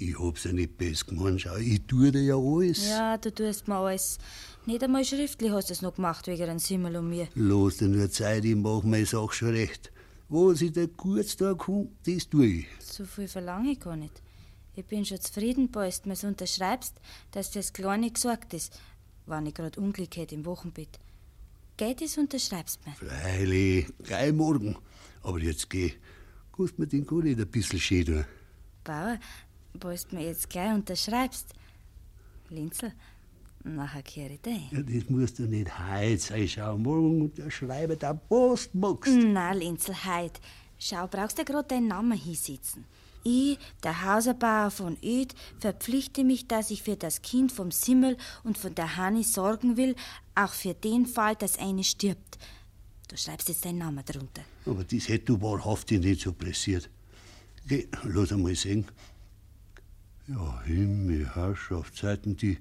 [0.00, 1.40] Ich hab's ja nicht besser gemeint.
[1.40, 2.88] Schau, ich tue dir ja alles.
[2.88, 4.18] Ja, du tust mir alles.
[4.64, 7.26] Nicht einmal schriftlich hast du es noch gemacht wegen einem Simmel und mir.
[7.34, 9.90] Lass dir nur Zeit, ich mach meine Sache schon recht.
[10.28, 12.66] Was ich dir kurz da kann, das tue ich.
[12.78, 14.22] So viel verlange ich gar nicht.
[14.76, 16.94] Ich bin schon zufrieden, bald du mir's unterschreibst,
[17.32, 18.78] dass das Kleine gesagt ist,
[19.26, 21.00] wenn ich grad Unglück hätte im Wochenbett.
[21.76, 22.94] Geht es unterschreibst mir?
[22.94, 24.76] Freilich, gleich morgen.
[25.22, 25.94] Aber jetzt geh.
[26.56, 28.24] Kannst mir den nicht ein bisschen schön tun.
[28.84, 29.18] Bauer,
[29.74, 31.54] du mir jetzt gleich unterschreibst.
[32.50, 32.92] Linzel,
[33.64, 34.72] nachher kehre ich dich.
[34.72, 36.48] Ja, das musst du nicht heute sein.
[36.48, 40.40] Schau, morgen unterschreibe der Post, magst Na, Linzel, heut.
[40.78, 42.84] Schau, brauchst du grad deinen Namen hinsetzen.
[43.24, 48.56] Ich, der Hauserbauer von Öd, verpflichte mich, dass ich für das Kind vom Simmel und
[48.56, 49.96] von der Hanni sorgen will,
[50.34, 52.38] auch für den Fall, dass eine stirbt.
[53.08, 54.42] Du schreibst jetzt deinen Namen drunter.
[54.66, 56.88] Aber das hätte du wahrhaftig nicht so pressiert.
[57.66, 58.86] Geh, lass einmal sehen.
[60.28, 62.58] Ja, Himmel, Herrschaftszeiten, die,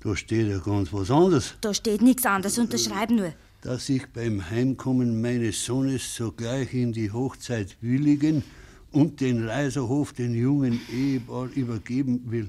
[0.00, 1.54] da steht ja ganz was anderes.
[1.60, 3.32] Da steht nichts anderes, unterschreib nur.
[3.62, 8.44] Dass ich beim Heimkommen meines Sohnes sogleich in die Hochzeit willigen
[8.92, 12.48] und den Reiserhof den jungen Ehepaar übergeben will.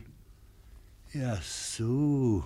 [1.13, 2.45] Ja, so.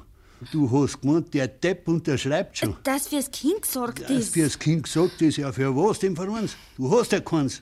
[0.51, 2.75] Du hast gemeint, der Depp unterschreibt schon.
[2.83, 4.33] Das fürs Kind gesorgt Das ist.
[4.33, 6.55] fürs Kind gesagt ist ja für was denn für eins?
[6.77, 7.61] Du hast ja keins.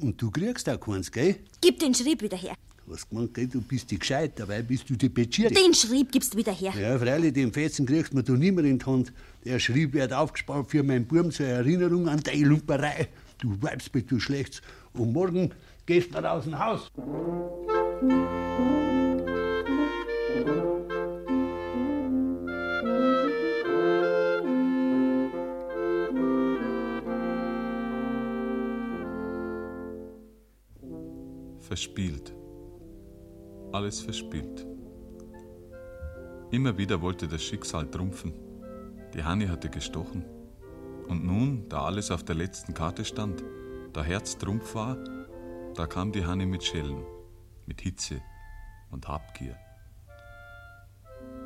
[0.00, 1.36] Und du kriegst auch keins, gell?
[1.60, 2.54] Gib den Schrieb wieder her.
[2.90, 5.54] Du hast gemeint, gell, du bist die gescheit, dabei bist du die Begierde.
[5.54, 6.72] Den Schrieb gibst du wieder her.
[6.76, 9.12] Ja, freilich, den Fetzen kriegst mir du nimmer in die Hand.
[9.44, 13.06] Der Schrieb wird aufgespart für meinen Burm zur Erinnerung an deine Lumperei.
[13.38, 14.60] Du Weibsbild, du Schlechts.
[14.92, 15.54] Und morgen
[15.86, 16.90] gehst du aus dem Haus.
[31.60, 32.39] Verspielt.
[33.72, 34.66] Alles verspielt.
[36.50, 38.32] Immer wieder wollte das Schicksal trumpfen.
[39.14, 40.24] Die Hanni hatte gestochen.
[41.06, 43.44] Und nun, da alles auf der letzten Karte stand,
[43.92, 44.96] da Herz Trumpf war,
[45.74, 47.04] da kam die Hanni mit Schellen,
[47.66, 48.20] mit Hitze
[48.90, 49.56] und Habgier.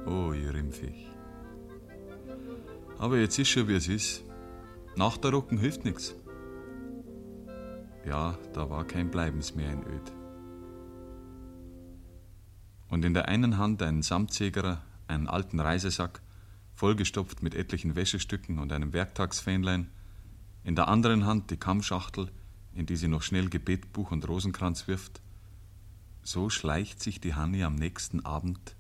[0.07, 1.11] Oh, ihr Rimpfich.
[2.99, 4.25] Aber jetzt ist schon, wie es ist.
[4.97, 6.15] Nach der Rocken hilft nichts.
[8.07, 10.13] Ja, da war kein Bleibens mehr in Öd.
[12.95, 16.23] Und in der einen Hand einen Samtsägerer, einen alten Reisesack
[16.77, 19.91] vollgestopft mit etlichen Wäschestücken und einem Werktagsfähnlein,
[20.63, 22.31] in der anderen Hand die Kammschachtel,
[22.73, 25.23] in die sie noch schnell Gebetbuch und Rosenkranz wirft,
[26.23, 28.77] so schleicht sich die Hanni am nächsten Abend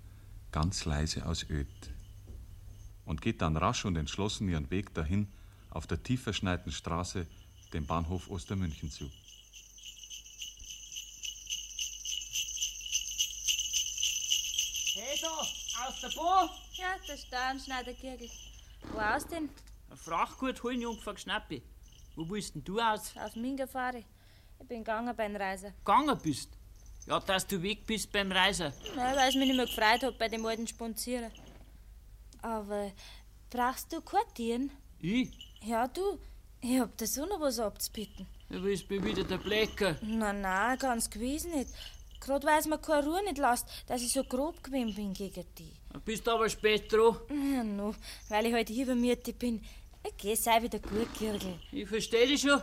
[0.52, 1.66] ganz leise aus Öd
[3.06, 5.26] und geht dann rasch und entschlossen ihren Weg dahin
[5.70, 7.26] auf der tief verschneiten Straße
[7.72, 9.10] dem Bahnhof Ostermünchen zu.
[15.82, 16.48] Aus der Bo!
[16.74, 18.30] Ja, da stehen Schneiderkirgel.
[18.92, 19.48] Wo aus denn?
[19.90, 21.62] Ein Frachtgut holen, Jungfer Gnappi.
[22.16, 23.16] Wo willst denn du aus?
[23.16, 24.06] Aus Minga fahre ich.
[24.60, 25.74] Ich bin gegangen beim Reisen.
[25.84, 26.50] Gegangen bist?
[27.06, 28.72] Ja, dass du weg bist beim Reisen.
[28.96, 31.30] Nein, weil es mich nicht mehr gefreut hat bei dem alten Sponsieren.
[32.40, 32.92] Aber
[33.50, 34.70] brauchst du Quartieren?
[35.00, 35.30] Ich?
[35.62, 36.18] Ja, du.
[36.60, 38.26] Ich hab da so noch was abzubitten.
[38.48, 39.96] Du willst mir wieder der Blecker.
[40.00, 41.68] Na, na, ganz gewiss nicht.
[42.24, 45.44] Gerade weil es mir keine Ruhe nicht lässt, dass ich so grob gewesen bin gegen
[45.54, 45.72] dich.
[45.92, 47.16] Du bist aber spät dran.
[47.28, 47.94] Ja, no,
[48.28, 49.62] weil ich heute halt übermütig bin.
[50.02, 51.58] Okay, sei wieder gut, Kirgel.
[51.70, 52.62] Ich versteh dich schon.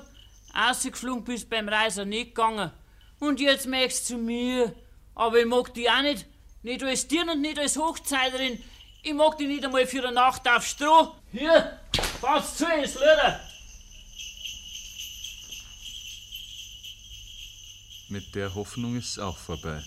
[0.54, 2.71] Ausgeflogen bist beim Reisen nicht gegangen.
[3.19, 4.74] Und jetzt möchtest du zu mir.
[5.15, 6.26] Aber ich mag dich auch nicht.
[6.63, 8.62] Nicht als Tier und nicht als Hochzeiterin.
[9.04, 11.13] Ich mag dich nicht einmal für eine Nacht auf Stroh.
[11.32, 11.80] Hier,
[12.19, 13.39] pass zu ins Leder.
[18.12, 19.82] Mit der Hoffnung ist es auch vorbei.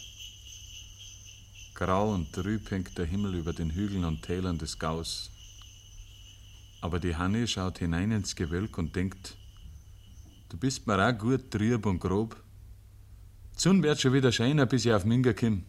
[1.74, 5.30] Grau und trüb hängt der Himmel über den Hügeln und Tälern des Gaus.
[6.80, 9.36] Aber die Hanne schaut hinein ins Gewölk und denkt,
[10.48, 12.34] du bist mir auch gut trüb und grob.
[13.56, 15.66] Die Sonne wird schon wieder scheiner, bis ich auf Minga komm.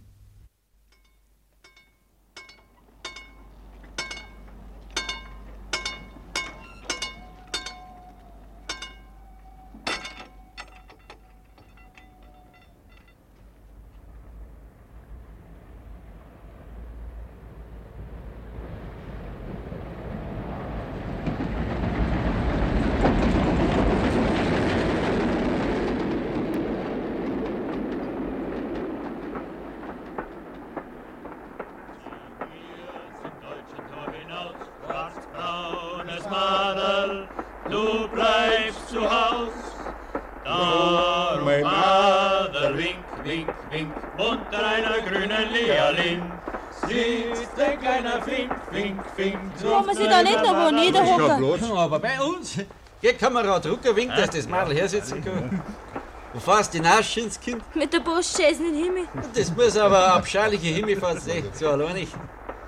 [34.88, 37.28] Schwarzbraunes Madel,
[37.70, 39.50] du bleibst zu Haus.
[40.44, 46.22] Darum Madel, wink, wink, wink, unter einer grünen Leerling.
[46.88, 49.40] Sitzt ein kleiner Fink, Fink, Fink.
[49.62, 51.78] Kann man sich da nicht noch wo niederhocken?
[51.78, 52.60] Aber bei uns,
[53.36, 55.62] geh Kamerad Rucker winkt, dass das Madel her sitzen kann.
[56.34, 57.64] Du fährst die Nasche ins Kind.
[57.76, 59.04] Mit der Postschäse in den Himmel.
[59.34, 62.14] Das muss aber eine abscheuliche Himmelfahrt sein, so allein nicht.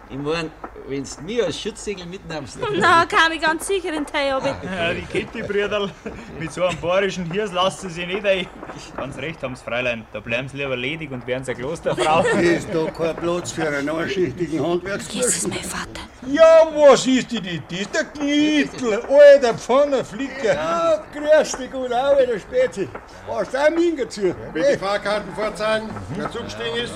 [0.09, 0.49] Ich mein,
[0.87, 2.59] wenn's mir als Schutzsegel mitnimmst.
[2.77, 4.55] Na, kam ich ganz sicher in die Hause.
[4.63, 5.91] Ja, die Kitty, Brüderl,
[6.39, 8.47] mit so einem bayerischen Hirs lassen sie nicht ein.
[8.95, 10.05] Ganz recht haben's, Fräulein.
[10.13, 12.23] Da bleiben sie lieber ledig und werden sie Klosterfrau.
[12.39, 15.21] Ist da kein Platz für einen anschichtigen Handwerksburschen?
[15.21, 16.06] Das ist mein Vater.
[16.29, 17.61] Ja, was ist denn das?
[17.69, 20.53] Das ist der Knittel, alter Pfannenflicker.
[20.53, 22.89] Ja, grüß dich gut auch, der Spezi.
[23.27, 24.35] Warst du auch Minga zu?
[24.53, 26.93] Bitte Fahrkarten vorzeigen, wer zugestiegen ist.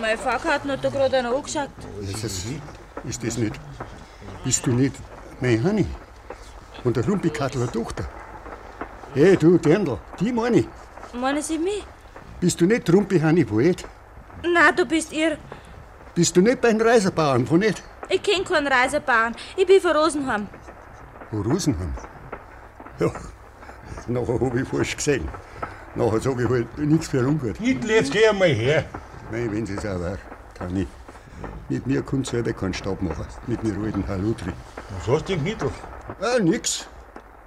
[0.00, 1.70] Meine Fahrkarten hat da gerade einer angeschaut.
[2.02, 2.44] Ist das,
[3.08, 3.54] ist das nicht?
[4.44, 4.94] Bist du nicht
[5.40, 5.86] meine Hanni?
[6.82, 8.04] Und der Lumpikattel eine Tochter?
[9.14, 10.68] Hey, du, Dirndl, die meine ich.
[11.14, 11.84] Meinen Sie mich?
[12.40, 13.84] Bist du nicht Rumpi Hanni Poet?
[14.42, 15.38] Na, du bist ihr.
[16.14, 17.82] Bist du nicht bei den Reiserbauern von nicht?
[18.08, 19.34] Ich kenn keinen Reisebahn.
[19.56, 20.48] Ich bin von Rosenheim.
[21.30, 21.94] Wo Rosenheim?
[22.98, 23.10] Ja,
[24.06, 25.28] nachher hab ich falsch gesehen.
[25.94, 27.56] Nachher sag ich halt nichts für ungut.
[27.58, 28.84] Hitler, jetzt geh einmal her.
[29.30, 30.18] Nein, wenn sie es auch war,
[30.54, 30.88] kann ich.
[31.68, 33.26] Mit mir kannst du selber keinen Stab machen.
[33.46, 34.52] Mit mir alten Halutri.
[34.90, 35.70] Was hast du denn Knittel?
[36.20, 36.86] Ah, nix.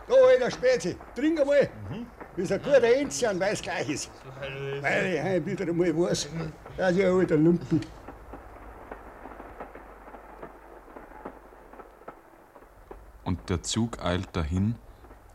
[0.07, 1.69] Da, alter Spezi, trink einmal.
[2.35, 4.11] Ist ein guter Enzian, weil es gleich ist.
[4.81, 6.29] Weil ich heim wieder einmal weiß,
[6.77, 7.61] dass ich ein alter Lump
[13.27, 14.75] Und der Zug eilt dahin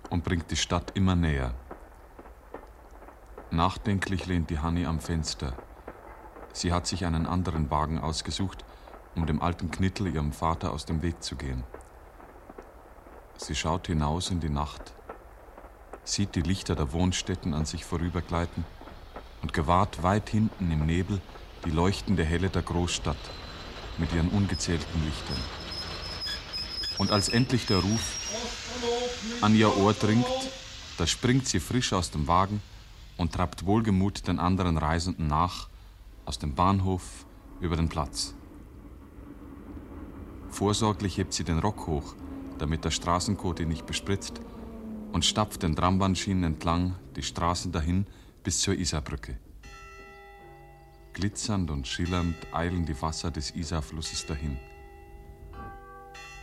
[0.08, 1.54] und bringt die Stadt immer näher.
[3.50, 5.52] Nachdenklich lehnt die Hanni am Fenster.
[6.54, 8.64] Sie hat sich einen anderen Wagen ausgesucht,
[9.14, 11.64] um dem alten Knittel, ihrem Vater, aus dem Weg zu gehen.
[13.36, 14.94] Sie schaut hinaus in die Nacht,
[16.02, 18.64] sieht die Lichter der Wohnstätten an sich vorübergleiten
[19.42, 21.20] und gewahrt weit hinten im Nebel
[21.66, 23.30] die leuchtende Helle der Großstadt
[23.98, 25.61] mit ihren ungezählten Lichtern.
[27.02, 28.00] Und als endlich der Ruf
[29.40, 30.24] an ihr Ohr dringt,
[30.98, 32.62] da springt sie frisch aus dem Wagen
[33.16, 35.68] und treibt wohlgemut den anderen Reisenden nach,
[36.26, 37.02] aus dem Bahnhof
[37.60, 38.34] über den Platz.
[40.50, 42.14] Vorsorglich hebt sie den Rock hoch,
[42.58, 44.40] damit der Straßenkot ihn nicht bespritzt,
[45.10, 48.06] und stapft den Trambahnschienen entlang die Straßen dahin
[48.44, 49.40] bis zur Isarbrücke.
[51.14, 54.56] Glitzernd und schillernd eilen die Wasser des Isarflusses dahin.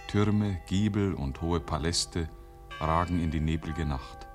[0.09, 2.27] Türme, Giebel und hohe Paläste
[2.79, 4.27] ragen in die neblige Nacht.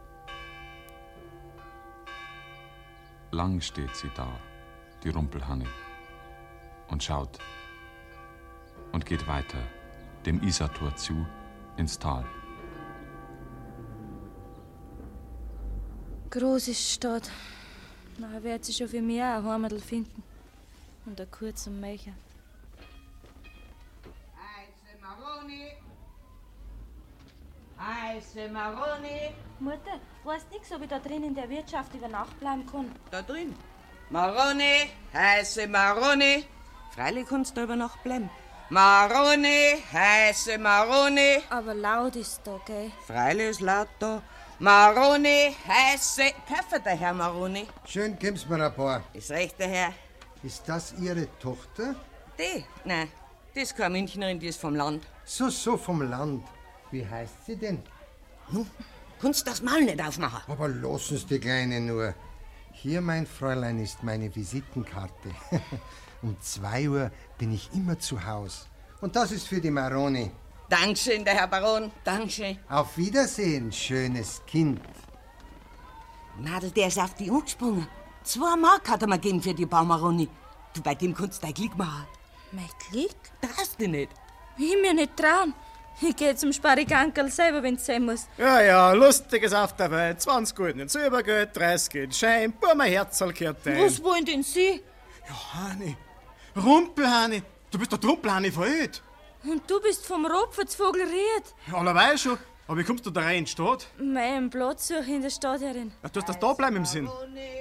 [3.33, 4.29] Lang steht sie da,
[5.03, 5.67] die Rumpelhanne,
[6.87, 7.41] und schaut
[8.93, 9.59] und geht weiter,
[10.25, 11.27] dem Isartor zu,
[11.77, 12.25] ins Tal.
[16.31, 17.33] Groß ist Stadt.
[18.19, 20.23] Nachher wird sie schon für mich auch ein Heimatl finden.
[21.05, 21.73] Und ein kurzer
[25.43, 25.77] Mecher.
[27.79, 29.35] Heiße Maroni.
[29.61, 32.95] Mutter, weißt nix, ob ich da drin in der Wirtschaft über Nacht bleiben kann?
[33.11, 33.55] Da drin.
[34.11, 36.45] Maroni, heiße Maroni.
[36.95, 38.31] Freilich kannst du über Nacht bleiben.
[38.71, 41.43] Maroni, heiße Maroni.
[41.51, 42.91] Aber laut ist da, gell?
[43.07, 44.23] Freilich ist laut da.
[44.59, 46.23] Maroni, heiße.
[46.49, 47.67] Köpfe der Herr Maroni.
[47.87, 49.03] Schön gibt's mir ein paar.
[49.13, 49.93] Ist recht, der Herr.
[50.43, 51.95] Ist das Ihre Tochter?
[52.39, 52.65] Die?
[52.85, 53.09] Nein,
[53.55, 55.07] die ist keine Münchnerin, die ist vom Land.
[55.25, 56.45] So, so vom Land.
[56.91, 57.83] Wie heißt sie denn?
[58.51, 58.69] Nun,
[59.21, 60.43] kannst das Maul nicht aufmachen.
[60.53, 62.15] Aber lassen Sie die Kleine nur.
[62.73, 65.31] Hier, mein Fräulein, ist meine Visitenkarte.
[66.23, 68.69] um zwei Uhr bin ich immer zu Haus.
[69.01, 70.31] Und das ist für die Maroni.
[70.69, 71.91] Dankeschön, der Herr Baron.
[72.03, 72.59] Dankeschön.
[72.69, 74.81] Auf Wiedersehen, schönes Kind.
[76.39, 77.87] Nadel, der ist auf die angesprungen.
[78.25, 80.29] Zwei Mark hat er mir gegeben für die Baumaroni.
[80.73, 82.07] Du, bei dem kannst du dein Glück machen.
[82.55, 83.17] Mein Glück?
[83.41, 84.13] Traust du nicht?
[84.57, 85.55] Ich mir nicht trauen.
[86.01, 88.27] Ich geh zum Sparigankerl selber, wenn's sein muss.
[88.39, 90.21] Ja, ja, lustiges auf der Welt.
[90.21, 93.85] 20 Gulden ins Übergeld, 30 geht Schein, mein Herzl gehört ein.
[93.85, 94.81] Was wollen denn Sie?
[95.53, 95.97] Hani,
[96.57, 99.03] Rumpelhani, du bist der Trumpelhani von Öd.
[99.45, 101.75] Und du bist vom Ropfertsvogel Ried.
[101.75, 103.87] Allerweil schon, aber wie kommst du da rein in die Stadt?
[103.99, 105.93] Meinen Platz suche in der Stadt herin.
[106.03, 107.09] Ja, du hast das da bleiben im Sinn.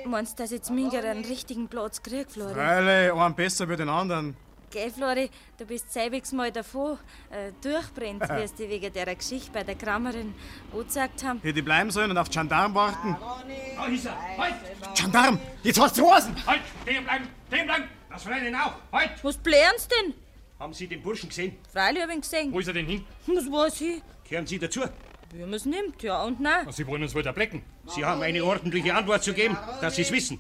[0.06, 2.54] Meinst du, dass jetzt Minger einen richtigen Platz kriegt, Flori?
[2.54, 4.36] Freilich, einen besser wie den anderen.
[4.74, 6.98] Gell, Flori, du bist selbigs mal davon
[7.30, 10.34] äh, durchbrennt, wie es die wegen der Geschichte bei der Krammerin
[10.72, 11.40] angezeigt haben.
[11.44, 13.16] Hier die bleiben sollen und auf die Gendarm warten.
[13.76, 14.18] Da ist er.
[14.36, 14.56] Halt!
[14.96, 16.36] Gendarm, jetzt hast du Hosen!
[16.48, 16.62] Halt!
[16.82, 17.28] Stehen bleiben!
[17.50, 17.84] Stehen bleiben!
[18.10, 18.74] Das Fräulein auch!
[18.92, 19.12] Halt!
[19.22, 20.16] Was blären's denn?
[20.58, 21.56] Haben Sie den Burschen gesehen?
[21.72, 22.52] Freilich hab ich ihn gesehen.
[22.52, 23.06] Wo ist er denn hin?
[23.28, 24.02] Was weiß ich?
[24.24, 24.82] Kehren Sie dazu?
[25.32, 26.66] Wie man's nimmt, ja und nein.
[26.72, 27.62] Sie wollen uns wohl erblecken.
[27.86, 30.40] Sie haben eine ordentliche Antwort zu geben, dass Sie es wissen.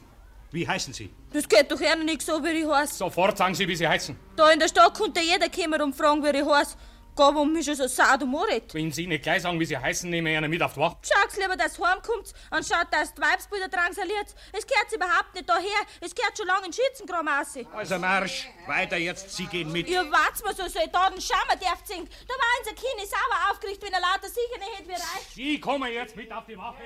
[0.54, 1.10] Wie heißen Sie?
[1.32, 3.00] Das geht doch einer nicht so, wie ich heiß.
[3.00, 4.16] Sofort sagen Sie, wie Sie heißen.
[4.36, 6.78] Da in der Stadt konnte jeder kommen und fragen, wie ich heiß.
[7.16, 8.72] Gab um mich schon so sad und moret.
[8.72, 10.98] Wenn Sie nicht gleich sagen, wie Sie heißen, nehme ich einen mit auf die Wacht.
[11.12, 14.36] Schaut's lieber, dass ihr heimkommt, anstatt dass die Weibsbilder drangsaliert.
[14.52, 15.82] Es gehört überhaupt nicht daher.
[16.02, 17.56] Es gehört schon lange in Schützengraben raus.
[17.74, 19.90] Also Marsch, weiter jetzt, Sie gehen mit.
[19.90, 22.08] Ihr wart's mal so Soldaten, Schammer darf singen.
[22.28, 25.34] Da war unser Kind sauer aufgerichtet, wenn er lauter sicher nicht hätte wie reich.
[25.34, 26.84] Sie kommen jetzt mit auf die Wache.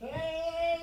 [0.00, 0.73] als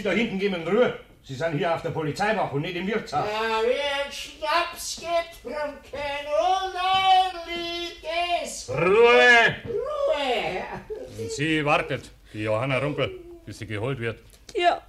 [0.00, 0.98] Sie da hinten geben in Ruhe.
[1.22, 3.28] Sie sind hier auf der Polizeiwache und nicht im Wirtshaus.
[3.28, 8.02] Da wird Schnaps getrunken und ein Lied
[8.42, 9.56] des Ruhe!
[9.66, 11.18] Ruhe!
[11.18, 13.10] Und sie wartet, die Johanna Rumpel,
[13.44, 14.20] bis sie geholt wird.
[14.56, 14.80] Ja,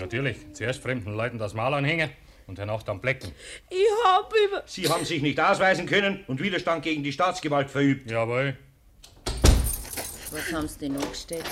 [0.00, 2.08] Natürlich, zuerst fremden Leuten das Mal anhängen
[2.46, 3.32] und danach dann blecken.
[3.68, 4.62] ich hab über...
[4.64, 8.10] Sie haben sich nicht ausweisen können und Widerstand gegen die Staatsgewalt verübt.
[8.10, 8.56] Jawohl.
[10.32, 11.44] Was haben sie denn angestellt?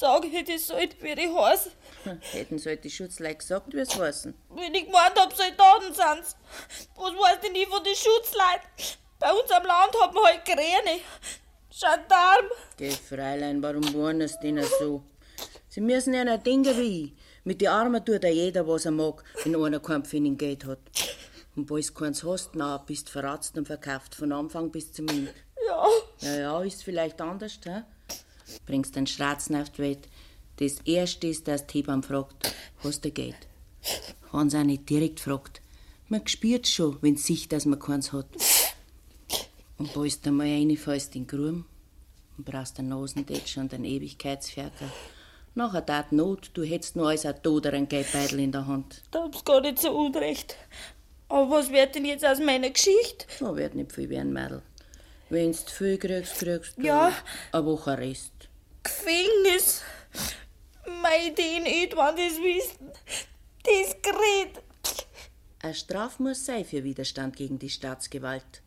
[0.00, 1.68] Sag ich das sollte, wie ich heiß.
[2.32, 4.32] Hätten sollte die Schutzleute gesagt, wie es heißen.
[4.48, 6.36] Wenn ich gemeint hab, Soldaten sind's.
[6.96, 8.96] Was weiß denn ich von den Schutzleuten?
[9.18, 11.02] Bei uns am Land hat man halt Kräne.
[11.68, 12.46] Gendarm.
[12.78, 15.02] Geh, Fräulein, warum waren es denn so?
[15.68, 17.12] Sie müssen ja nicht denken wie ich.
[17.44, 20.78] Mit den Armen tut ja jeder, was er mag, wenn einer keinen Pfennig Geld hat.
[21.56, 25.34] Und bald keins hast, na, bist verratzt und verkauft, von Anfang bis zum Ende.
[25.68, 25.86] Ja.
[26.20, 27.82] Ja, ja, ist vielleicht anders, hä?
[28.66, 30.08] Bringst den Schratzen auf die Welt.
[30.56, 33.36] Das Erste ist, dass die Hebamme fragt, hast du Geld?
[34.32, 35.60] Haben sie auch nicht direkt gefragt.
[36.08, 38.26] Man spürt schon, wenn sie sieht, dass man keins hat.
[39.78, 41.66] Und bald einmal reinfällst in den Gruben
[42.36, 44.88] und brauchst einen Nasentätsch und einen Ewigkeitsferkel.
[45.54, 49.02] Nachher tat Not, du hättest nur als ein Toder einen Geldbeutel in der Hand.
[49.10, 50.56] Da hab's gar nicht so unrecht.
[51.28, 53.26] Aber was wird denn jetzt aus meiner Geschichte?
[53.40, 54.62] Da wird nicht viel werden, Mädel.
[55.28, 57.12] Wenn's zu viel kriegst, kriegst du Ja.
[57.52, 58.32] eine Woche Rest.
[58.82, 59.82] Gefängnis.
[61.02, 62.90] Mei, den nicht, wann das wissen.
[63.62, 64.62] Das gerät.
[65.62, 68.62] Eine Strafe muss sein für Widerstand gegen die Staatsgewalt.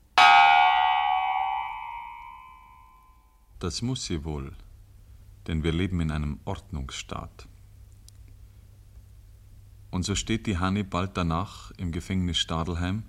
[3.60, 4.54] Das muss sie wohl,
[5.48, 7.48] denn wir leben in einem Ordnungsstaat.
[9.90, 13.04] Und so steht die Hanni bald danach im Gefängnis Stadelheim,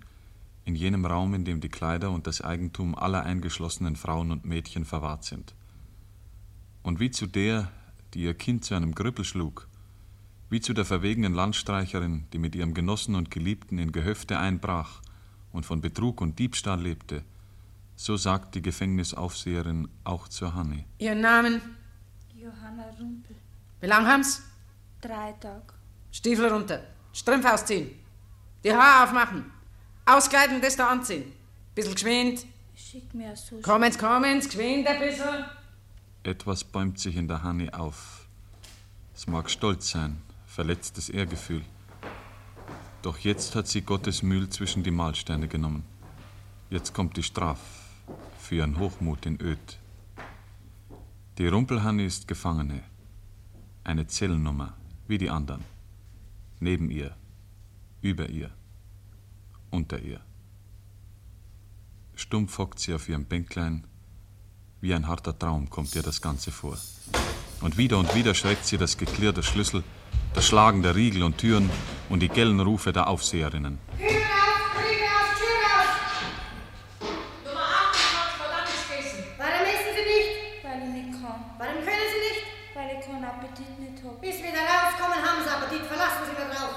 [0.65, 4.85] in jenem Raum, in dem die Kleider und das Eigentum aller eingeschlossenen Frauen und Mädchen
[4.85, 5.55] verwahrt sind.
[6.85, 7.73] Und wie zu der,
[8.13, 9.67] die ihr Kind zu einem Grüppel schlug,
[10.51, 15.01] wie zu der verwegenen Landstreicherin, die mit ihrem Genossen und Geliebten in Gehöfte einbrach
[15.51, 17.25] und von Betrug und Diebstahl lebte,
[17.97, 20.85] so sagt die Gefängnisaufseherin auch zur Hanni.
[20.99, 21.63] Ihren Namen?
[22.35, 23.35] Johanna Rumpel.
[23.81, 24.43] Wie lang haben's?
[25.01, 25.73] Drei Tage.
[26.13, 26.81] Stiefel runter.
[27.15, 27.93] Strümpfe ausziehen.
[28.63, 29.47] Die Haare aufmachen.
[30.05, 31.33] Auskleiden, das da anziehen.
[31.75, 32.45] Bisschen geschwind.
[32.77, 33.57] Schick mir so.
[33.63, 35.47] Kommens, kommens, geschwind ein bisschen.
[36.25, 38.27] Etwas bäumt sich in der Hanni auf.
[39.15, 41.63] Es mag Stolz sein, verletztes Ehrgefühl.
[43.03, 45.85] Doch jetzt hat sie Gottes Mühl zwischen die Mahlsteine genommen.
[46.71, 47.61] Jetzt kommt die Straf
[48.41, 49.79] für ihren Hochmut in Öd.
[51.37, 52.83] Die Rumpelhanni ist Gefangene.
[53.85, 54.73] Eine Zellennummer,
[55.07, 55.63] wie die anderen.
[56.59, 57.15] Neben ihr,
[58.01, 58.51] über ihr,
[59.71, 60.21] unter ihr.
[62.15, 63.87] Stumpf hockt sie auf ihrem Bänklein.
[64.85, 66.77] Wie ein harter Traum kommt ihr das Ganze vor.
[67.63, 69.83] Und wieder und wieder schreckt sie das Geklirr der Schlüssel,
[70.35, 71.71] das Schlagen der Riegel und Türen
[72.11, 73.79] und die gellen Rufe der Aufseherinnen.
[79.39, 80.31] Warum essen Sie nicht?
[80.63, 81.41] Weil ich nicht kann.
[81.57, 82.45] Warum können Sie nicht?
[82.75, 84.19] Weil ich keinen Appetit nicht habe.
[84.21, 85.87] Bis wir da rauskommen, haben Sie Appetit.
[85.87, 86.75] Verlassen Sie mir drauf.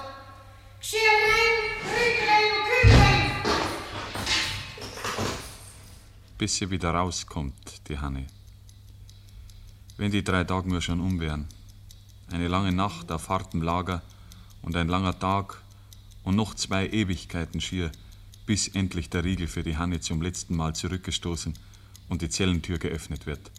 [0.80, 1.56] Geschirr rein,
[1.92, 3.18] Riegel rein und Kühl rein.
[6.38, 8.28] bis sie wieder rauskommt, die Hanne.
[9.98, 11.48] Wenn die drei Tage nur schon um wären.
[12.30, 14.02] Eine lange Nacht auf hartem Lager
[14.62, 15.62] und ein langer Tag
[16.24, 17.92] und noch zwei Ewigkeiten schier,
[18.46, 21.54] bis endlich der Riegel für die Hanne zum letzten Mal zurückgestoßen
[22.10, 23.52] und die Zellentür geöffnet wird.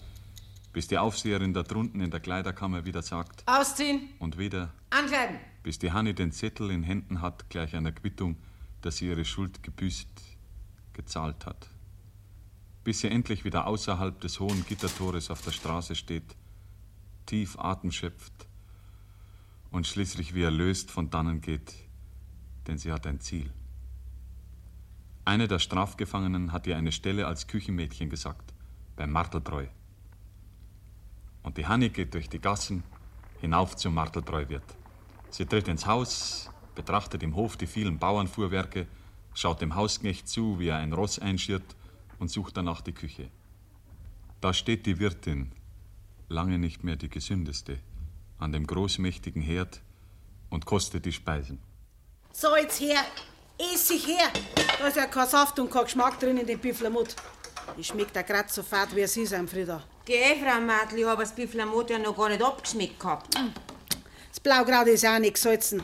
[0.73, 4.09] Bis die Aufseherin da drunten in der Kleiderkammer wieder sagt Ausziehen.
[4.19, 5.39] und wieder, Ankleiden.
[5.63, 8.37] bis die Hanne den Zettel in Händen hat, gleich einer Quittung,
[8.83, 10.09] dass sie ihre Schuld gebüßt,
[10.93, 11.69] gezahlt hat
[12.89, 16.35] bis sie endlich wieder außerhalb des hohen Gittertores auf der Straße steht,
[17.27, 18.49] tief Atem schöpft
[19.71, 21.75] und schließlich wie erlöst von dannen geht,
[22.67, 23.53] denn sie hat ein Ziel.
[25.27, 28.55] Eine der Strafgefangenen hat ihr eine Stelle als Küchenmädchen gesagt,
[28.97, 29.67] beim Martelbräu.
[31.43, 32.85] Und die Hanni geht durch die Gassen
[33.43, 34.79] hinauf zum Martelbräuwirt.
[35.29, 38.87] Sie tritt ins Haus, betrachtet im Hof die vielen Bauernfuhrwerke,
[39.35, 41.77] schaut dem Hausknecht zu, wie er ein Ross einschirrt
[42.19, 43.31] und sucht danach die Küche.
[44.41, 45.53] Da steht die Wirtin,
[46.29, 47.79] lange nicht mehr die gesündeste,
[48.39, 49.81] an dem großmächtigen Herd
[50.51, 51.61] und kostet die Speisen.
[52.33, 53.05] So, jetzt her.
[53.59, 54.31] Essig her.
[54.79, 57.17] Da ist ja kein Saft und kein Geschmack drin in dem Büfflermut.
[57.77, 59.83] Die schmeckt ja grad so fad, wie sie sein, Frieda.
[60.05, 63.35] Geh, Frau Madli, ich hab das Büfflermot ja noch gar nicht abgeschmeckt gehabt.
[64.29, 65.83] Das Blaukraut ist auch nicht gesalzen.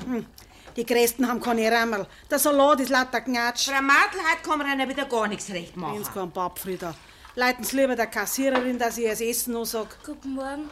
[0.77, 2.07] Die Krästen haben keine Rammel.
[2.29, 3.69] Der Salat ist lauter Gnatsch.
[3.69, 5.97] Frau Madl, heute kann man ihnen wieder gar nichts recht machen.
[5.97, 6.95] Wenn's kein Papp, Frieda.
[7.37, 9.97] Leiten Sie lieber der Kassiererin, dass ich ihr das Essen noch sag.
[10.05, 10.69] Guten Morgen.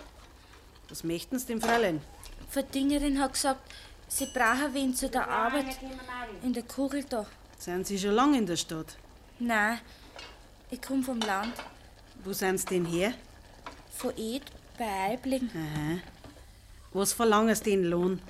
[0.88, 2.00] Was möchten Sie dem Fräulein?
[2.40, 3.60] Die Verdingerin hat gesagt,
[4.08, 5.78] sie brauchen wen zu der Arbeit.
[6.42, 7.24] In der Kugel da.
[7.58, 8.96] Sind Sie schon lange in der Stadt?
[9.38, 9.80] Nein,
[10.70, 11.54] ich komm vom Land.
[12.24, 13.14] Wo sind Sie denn her?
[13.96, 14.42] Von Ed,
[14.76, 15.48] bei Eibling.
[15.54, 15.98] Aha.
[16.92, 18.20] Was verlangen Sie den Lohn?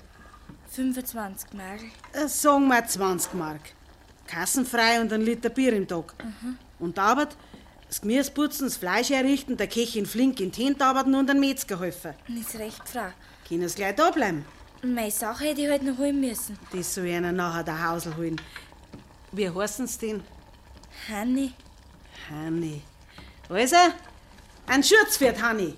[0.73, 1.81] 25 Mark.
[2.13, 3.61] Äh, sagen wir 20 Mark.
[4.27, 6.15] Kassenfrei und ein Liter Bier im Tag.
[6.79, 7.37] Und die Arbeit?
[7.89, 11.39] Das Gemüse putzen, das Fleisch herrichten, der Köchin flink in die Hände arbeiten und ein
[11.39, 12.15] Metzger helfen.
[12.29, 13.13] Ist recht, Frau.
[13.47, 14.47] Können Sie gleich da bleiben?
[14.83, 16.59] Meine Sache hätte ich halt noch holen müssen.
[16.73, 18.41] Das soll einer nachher der Hausel holen.
[19.31, 20.23] Wie heißen Sie denn?
[21.09, 21.53] Hanni.
[22.31, 22.81] Hanni.
[23.51, 23.77] Also,
[24.67, 25.75] ein Schürz für Hanni.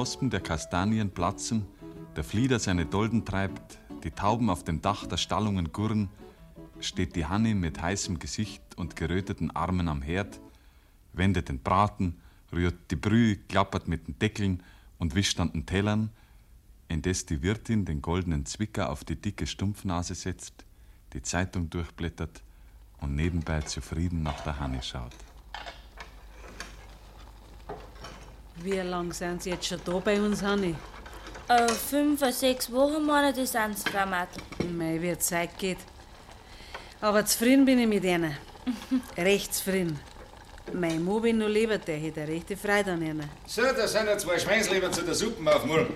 [0.00, 1.66] Knospen der Kastanien platzen,
[2.16, 6.08] der Flieder seine Dolden treibt, die Tauben auf dem Dach der Stallungen gurren,
[6.80, 10.40] steht die Hanni mit heißem Gesicht und geröteten Armen am Herd,
[11.12, 12.18] wendet den Braten,
[12.50, 14.62] rührt die Brühe, klappert mit den Deckeln
[14.98, 16.08] und wischt an den Tellern,
[16.88, 20.64] indes die Wirtin den goldenen Zwicker auf die dicke Stumpfnase setzt,
[21.12, 22.42] die Zeitung durchblättert
[23.02, 25.12] und nebenbei zufrieden nach der Hanni schaut.
[28.62, 30.74] Wie lang sind Sie jetzt schon da bei uns, Hanni?
[31.48, 34.38] Äh, fünf oder sechs Wochen, meine die sind's, Frau Madl.
[34.70, 35.78] Mei, wie die Zeit geht.
[37.00, 38.36] Aber zufrieden bin ich mit ihnen.
[39.16, 39.98] Recht zufrieden.
[40.74, 43.30] Mein Mo bin noch lebt, der hätte eine rechte Freude an ihnen.
[43.46, 45.94] So, da sind ja zwei Schweinsleber zu der Suppe auf Mulm.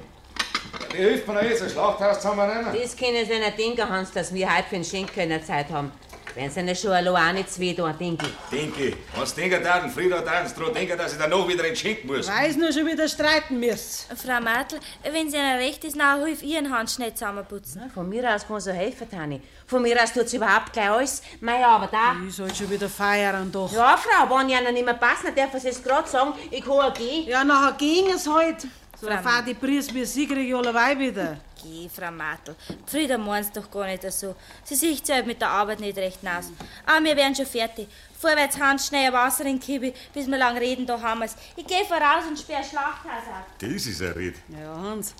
[0.91, 2.83] Die hilft mir noch jetzt, ein Schlachthaus haben wir nicht.
[2.83, 5.93] Das können Sie nicht denken, Hans, dass wir heute für den Schenker keine Zeit haben.
[6.35, 8.59] Wenn sie nicht schon allein nicht zwei da, denke ich.
[8.59, 9.83] Denke, was denken da?
[9.85, 12.27] Und Frieda hat uns dran denken, dass ich da noch wieder entschenken muss.
[12.29, 14.09] Weiß nur schon wieder streiten müsst.
[14.17, 17.89] Frau Martel, wenn sie Ihnen recht ist, dann hilf Ihren Handschnitt zusammenputzen.
[17.95, 19.41] Von mir aus kann sie helfen, Tani.
[19.67, 21.23] Von mir aus tut sie überhaupt gleich alles.
[21.41, 22.27] Meine Arbeit auch.
[22.27, 23.73] Ich soll schon wieder feiern doch.
[23.73, 26.93] Ja, Frau, wenn noch nicht mehr passt, dann darf sie es gerade sagen, ich kann
[26.95, 27.29] gehen.
[27.29, 28.67] Ja, nachher ging es halt.
[29.01, 31.37] So erfahrt die Preis wie sie krieg ich alleweil wieder.
[31.65, 32.55] Geh, Frau Martel.
[32.87, 34.35] Frieda meint's doch gar nicht so.
[34.65, 36.51] Sie sieht sich halt mit der Arbeit nicht recht aus.
[36.85, 37.89] Aber wir werden schon fertig.
[38.19, 41.35] Vorwärts Hand, schnell Wasser in die Kibi, bis wir lang reden, da haben wir's.
[41.57, 43.47] Ich geh voraus und sperr Schlachthaus ab.
[43.59, 44.35] Das ist ein Red.
[44.49, 45.15] Ja, Hans,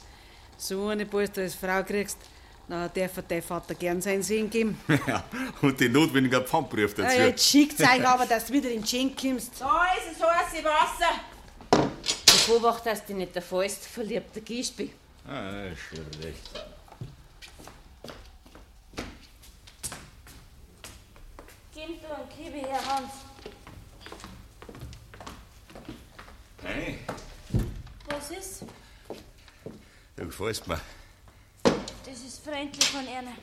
[0.59, 2.19] so eine Polster als Frau kriegst,
[2.69, 4.79] dann darf dein Vater gern seinen Sinn geben.
[5.07, 5.25] Ja,
[5.63, 7.17] und den notwendigen Pfandbrief Ja, dazu.
[7.21, 9.53] jetzt schickt's euch aber, dass du wieder in den Schenk kommst.
[9.61, 11.89] Da ist es heiße Wasser.
[12.35, 14.93] Ich beobachte, dass du nicht der fast verliebte Gispi.
[15.27, 15.51] Ah,
[16.23, 16.65] recht.
[21.75, 23.13] Gib du einen Kibi her, Hans.
[26.63, 26.99] Hey,
[28.09, 28.63] Was ist?
[30.17, 30.81] du gefällst mir.
[31.63, 33.37] Das ist freundlich von Ihnen.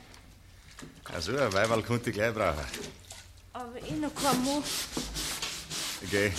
[1.12, 2.64] Also, ein Weiberl konnte ich gleich brauchen.
[3.52, 4.62] Aber ich noch kein Mann.
[6.10, 6.32] Geh.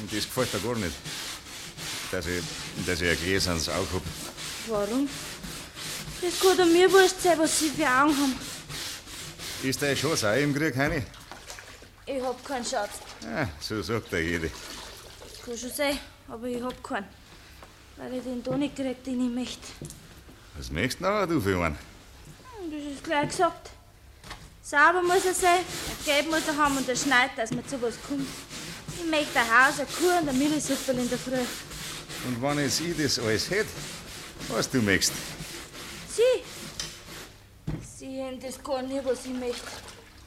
[0.00, 0.94] Und das gefällt dir gar nicht.
[2.10, 2.42] Dass ich,
[2.86, 4.02] dass ich ein gläsernes Auge hab.
[4.68, 5.08] Warum?
[6.20, 8.34] Das kann doch mir wurscht sein, was Sie für Augen haben.
[9.62, 11.02] Ist der schon Sau im Krieg, Heini?
[12.06, 12.90] Ich hab keinen Schatz.
[13.26, 14.50] Ah, so sagt er jede.
[15.44, 15.98] Kann schon sein,
[16.28, 17.06] aber ich hab keinen.
[17.96, 19.66] Weil ich den da nicht krieg, den ich möchte.
[20.56, 21.76] Was möchtest du noch, du für einen?
[21.76, 23.70] Hm, Das ist gleich gesagt.
[24.62, 27.80] Sauber muss er sein, ein Gelb muss er haben und ein Schneid, dass man zu
[27.82, 28.26] was kommt.
[28.98, 31.44] Ich möchte ein Haus, eine Kuh und eine Milchsuppe in der Früh.
[32.26, 33.68] Und wenn jetzt ich das alles hätte,
[34.48, 35.12] was du möchtest?
[36.08, 36.42] Sie?
[37.82, 39.66] Sie haben das gar nicht, was ich möchte.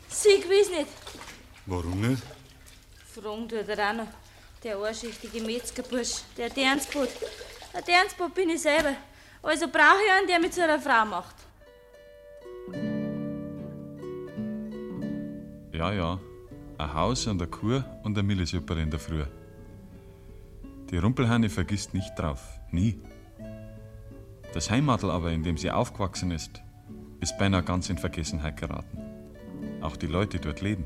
[0.10, 0.88] Sie gewiss nicht.
[1.66, 2.24] Warum nicht?
[3.14, 4.08] Fragen tut er auch noch.
[4.64, 7.10] Der einschichtige Metzgerbursch, der Dernsbot.
[7.74, 8.96] Ein Dernsbot bin ich selber.
[9.44, 11.36] Also brauche ich einen, der mich zu einer Frau macht.
[15.74, 16.20] Ja, ja.
[16.80, 19.24] Ein Haus und eine Kuh und eine Milchsuppe in der Früh.
[20.90, 22.42] Die Rumpelhanne vergisst nicht drauf.
[22.72, 23.00] Nie.
[24.58, 26.64] Das Heimatl aber, in dem sie aufgewachsen ist,
[27.20, 28.98] ist beinahe ganz in Vergessenheit geraten.
[29.84, 30.84] Auch die Leute dort leben.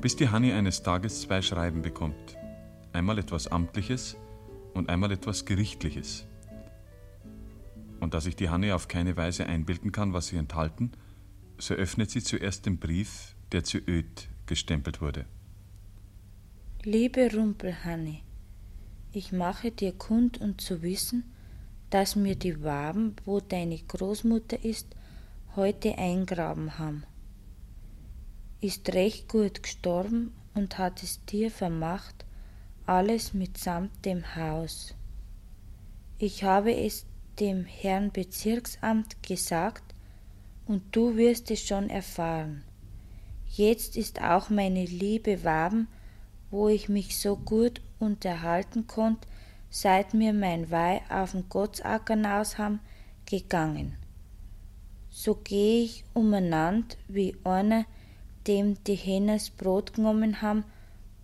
[0.00, 2.36] Bis die Hanni eines Tages zwei Schreiben bekommt.
[2.92, 4.16] Einmal etwas Amtliches
[4.74, 6.26] und einmal etwas Gerichtliches.
[8.00, 10.90] Und da sich die Hanni auf keine Weise einbilden kann, was sie enthalten,
[11.58, 15.26] so öffnet sie zuerst den Brief, der zu Öd gestempelt wurde.
[16.82, 18.24] Liebe Rumpelhanni,
[19.12, 21.31] ich mache dir kund und zu wissen,
[21.92, 24.86] dass mir die Waben, wo deine Großmutter ist,
[25.54, 27.04] heute eingraben haben.
[28.62, 32.24] Ist recht gut gestorben und hat es dir vermacht,
[32.86, 34.94] alles mitsamt dem Haus.
[36.16, 37.04] Ich habe es
[37.38, 39.94] dem Herrn Bezirksamt gesagt
[40.64, 42.64] und du wirst es schon erfahren.
[43.50, 45.88] Jetzt ist auch meine liebe Waben,
[46.50, 49.26] wo ich mich so gut unterhalten konnt,
[49.72, 52.78] seit mir mein Weih auf den Gottsackern aus ham,
[53.24, 53.96] gegangen.
[55.08, 57.86] So geh ich umeinander wie einer,
[58.46, 60.64] dem die Henners Brot genommen ham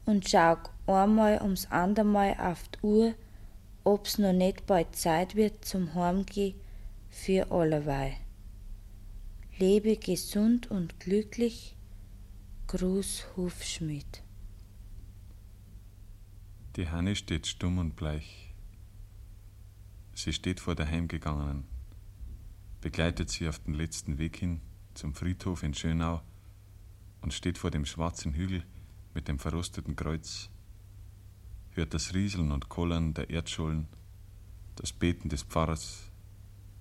[0.07, 3.15] und schau einmal ums andermal auf die Uhr,
[3.85, 6.55] ob's noch nicht bald Zeit wird zum Heimgeh
[7.11, 8.15] für allerweil.
[9.59, 11.77] Lebe gesund und glücklich,
[12.69, 14.23] Gruß Hufschmidt.
[16.79, 18.55] Die Hanne steht stumm und bleich.
[20.15, 21.65] Sie steht vor der Heimgegangenen,
[22.81, 24.61] begleitet sie auf den letzten Weg hin
[24.95, 26.23] zum Friedhof in Schönau
[27.21, 28.63] und steht vor dem schwarzen Hügel
[29.13, 30.51] mit dem verrosteten Kreuz,
[31.73, 33.89] hört das Rieseln und Kollern der Erdschollen,
[34.77, 36.13] das Beten des Pfarrers,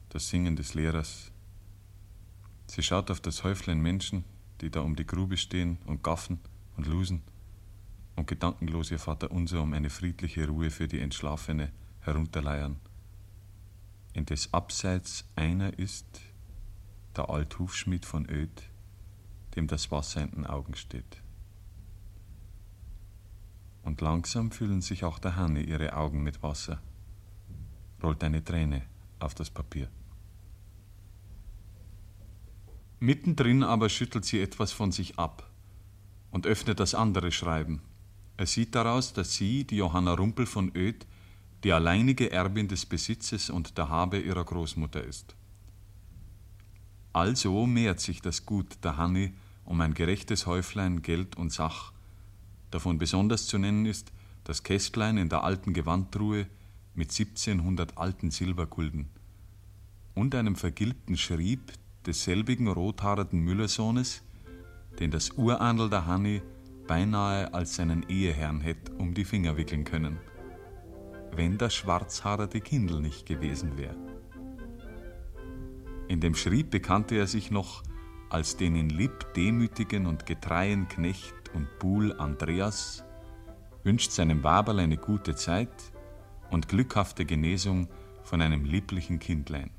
[0.09, 1.31] das Singen des Lehrers.
[2.67, 4.25] Sie schaut auf das Häuflein Menschen,
[4.61, 6.39] die da um die Grube stehen und gaffen
[6.75, 7.23] und lusen
[8.17, 12.77] und gedankenlos ihr Vater unser um eine friedliche Ruhe für die Entschlafene herunterleiern.
[14.11, 16.21] Indes abseits einer ist,
[17.15, 18.63] der Althufschmied von Öd,
[19.55, 21.21] dem das Wasser in den Augen steht.
[23.83, 26.81] Und langsam füllen sich auch der Hanne ihre Augen mit Wasser,
[28.01, 28.81] rollt eine Träne
[29.19, 29.89] auf das Papier.
[32.99, 35.47] Mittendrin aber schüttelt sie etwas von sich ab
[36.31, 37.81] und öffnet das andere Schreiben.
[38.37, 41.05] Er sieht daraus, dass sie, die Johanna Rumpel von Öd,
[41.63, 45.35] die alleinige Erbin des Besitzes und der Habe ihrer Großmutter ist.
[47.13, 49.33] Also mehrt sich das Gut der Hanni
[49.65, 51.91] um ein gerechtes Häuflein Geld und Sach.
[52.69, 54.11] Davon besonders zu nennen ist
[54.43, 56.47] das Kästlein in der alten Gewandtruhe
[56.93, 59.09] mit 1700 alten Silbergulden
[60.13, 61.73] und einem vergilbten Schrieb
[62.05, 64.21] desselbigen rothaarigen Müllersohnes,
[64.99, 66.41] den das Urahnl der Hanni
[66.87, 70.19] beinahe als seinen Eheherrn hätte um die Finger wickeln können,
[71.33, 73.97] wenn das schwarzhaarige Kindl nicht gewesen wäre.
[76.07, 77.83] In dem Schrieb bekannte er sich noch
[78.29, 83.03] als den in Lieb demütigen und getreien Knecht und Buhl Andreas,
[83.83, 85.91] wünscht seinem Waberl eine gute Zeit
[86.49, 87.87] und glückhafte Genesung
[88.23, 89.71] von einem lieblichen Kindlein.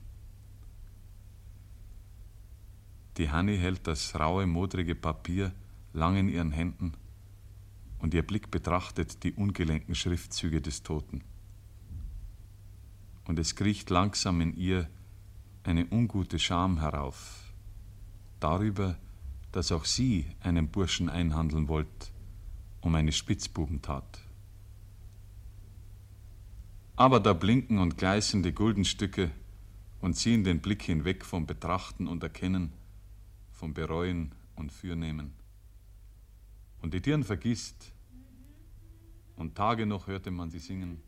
[3.19, 5.53] Die Hanni hält das raue, modrige Papier
[5.99, 6.93] lang in ihren Händen
[7.99, 11.23] und ihr Blick betrachtet die ungelenken Schriftzüge des Toten.
[13.27, 14.89] Und es kriecht langsam in ihr
[15.65, 17.53] eine ungute Scham herauf,
[18.41, 18.97] darüber,
[19.53, 22.13] dass auch sie einen Burschen einhandeln wollt,
[22.81, 24.21] um eine Spitzbubentat.
[26.97, 29.31] Aber da blinken und gleißen die Guldenstücke
[30.01, 32.73] und ziehen den Blick hinweg vom Betrachten und Erkennen,
[33.53, 35.33] vom Bereuen und Fürnehmen.
[36.83, 37.93] Und die Dirn vergisst,
[39.37, 41.03] und Tage noch hörte man sie singen.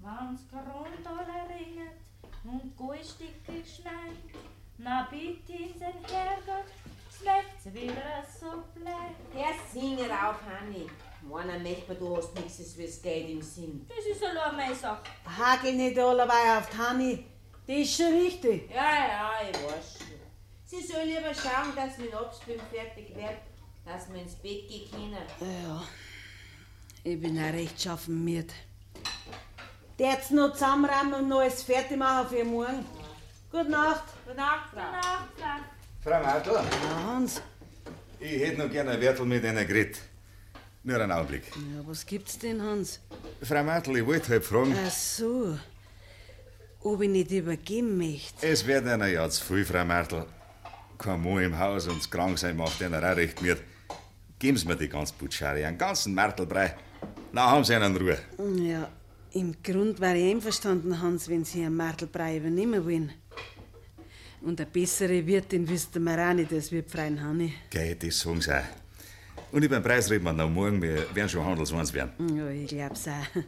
[0.00, 2.02] Wann's Grundolle ringet
[2.44, 4.18] und Gullstücke schneit,
[4.76, 6.70] na bitte in den Herrgott,
[7.10, 9.14] schmeckt's wieder so bleib.
[9.32, 10.86] Der singe auf, Hanni.
[11.22, 13.86] Meiner möchte du hast nichts fürs Geld im Sinn.
[13.88, 15.04] Das ist allein meine Sache.
[15.24, 17.24] Hagel nicht allebei auf die Hanni.
[17.66, 18.70] Die ist schon richtig.
[18.70, 20.13] Ja, ja, ich weiß schon.
[20.80, 23.38] Sie soll lieber schauen, dass mein Abspülen fertig wird,
[23.84, 25.16] dass wir ins Bett gehen können.
[25.40, 25.82] Ja,
[27.04, 28.52] ich bin auch recht schaffen müde.
[29.98, 32.84] Der jetzt noch zusammenräumen und noch alles fertig machen für morgen.
[33.52, 34.02] Gute Nacht.
[34.24, 34.80] Gute Nacht, Frau.
[34.80, 35.28] Gute Nacht,
[36.02, 36.10] Frau.
[36.10, 37.40] Frau Martl, Ja, Hans.
[38.18, 40.00] ich hätte noch gerne ein Wörtel mit einer geredet.
[40.82, 41.44] Nur einen Augenblick.
[41.56, 43.00] Ja, was gibt's denn, Hans?
[43.42, 45.56] Frau Martl, ich wollte halt fragen, Ach so.
[46.80, 48.46] Ob ich nicht übergeben möchte.
[48.46, 50.26] es wird einer ja zu viel, Frau Martl.
[50.98, 53.62] Kein Mann im Haus und das Kranksein macht einer auch recht mit.
[54.38, 56.76] Geben Sie mir die ganze Butschari, einen ganzen Martelbrei.
[57.32, 58.18] Na, haben Sie einen in Ruhe.
[58.62, 58.88] Ja,
[59.32, 63.12] im Grund wäre ich einverstanden, Hans, wenn Sie einen Martelbrei übernehmen wollen.
[64.42, 67.54] Und eine bessere Wirtin wüsste mir auch nicht, als wir Freien Hanni.
[67.70, 68.62] Gell, das sagen Sie auch.
[69.52, 72.12] Und über den Preis reden wir noch morgen, wir werden schon handelswans werden.
[72.36, 73.40] Ja, ich glaub's auch.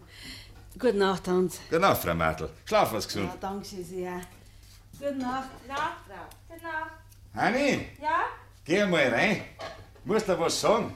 [0.78, 1.61] Gute Nacht, Hans.
[1.68, 2.49] Gute Nacht, Frau Martl.
[2.64, 3.28] Schlaf was gesund.
[3.28, 4.20] Ja, danke schön sehr.
[4.99, 5.49] Gute Nacht.
[5.61, 6.55] Gute Nacht, Frau.
[6.55, 7.06] Gute Nacht.
[7.37, 8.24] Hanni, Ja?
[8.64, 9.43] geh mal rein.
[10.05, 10.95] Musst du was sagen?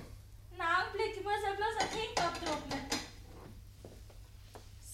[0.52, 2.80] Einen Augenblick, ich muss ja bloß ein Kind abtrocknen.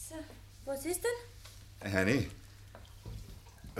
[0.08, 0.14] So,
[0.64, 1.92] was ist denn?
[1.92, 2.28] Hanni,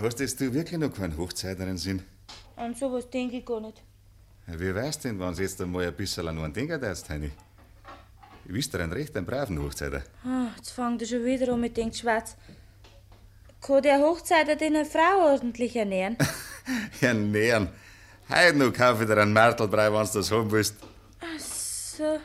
[0.01, 2.03] hast jetzt du wirklich noch keinen Hochzeiterin Sinn?
[2.57, 3.83] An sowas denke ich gar nicht.
[4.47, 7.31] Wie weißt denn, wenn du jetzt einmal ein bisschen an einen denken darfst, Hanni?
[8.45, 10.03] Du bist ein recht ein braven Hochzeiter.
[10.25, 12.37] Ah, jetzt fängt er schon wieder an mit dem Schwarz.
[13.61, 16.17] Kann der Hochzeiter denn eine Frau ordentlich ernähren?
[17.01, 17.69] Ja, nähern.
[18.29, 20.77] Heute noch kaufe ich dir einen Martelbrei, wenn du das haben willst.
[21.21, 22.19] Ach so.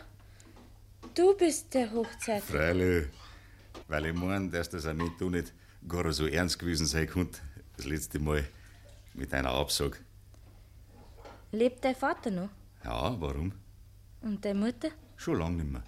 [1.13, 2.41] Du bist der Hochzeiter.
[2.41, 3.07] Freilich.
[3.87, 5.53] Weil ich mein, dass das auch mit du nicht
[5.87, 7.39] gar so ernst gewesen sein konnte.
[7.75, 8.45] Das letzte Mal
[9.13, 9.97] mit einer Absage.
[11.51, 12.49] Lebt dein Vater noch?
[12.83, 13.51] Ja, warum?
[14.21, 14.89] Und deine Mutter?
[15.17, 15.83] Schon lang nicht mehr.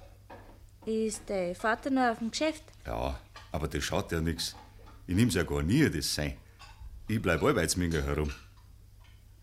[0.85, 2.63] Ist dein Vater noch auf dem Geschäft?
[2.85, 3.17] Ja,
[3.51, 4.55] aber das schaut ja nix.
[5.07, 6.35] Ich nimm's ja gar nie, das sein.
[7.13, 8.31] Ich bleib arbeitsminger herum.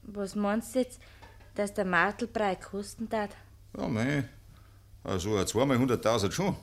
[0.02, 1.00] Was meinst du jetzt,
[1.54, 3.30] dass der Martelbrei kosten darf?
[3.78, 4.24] Ja, mei.
[5.04, 6.56] Also ein zweimal hunderttausend schon.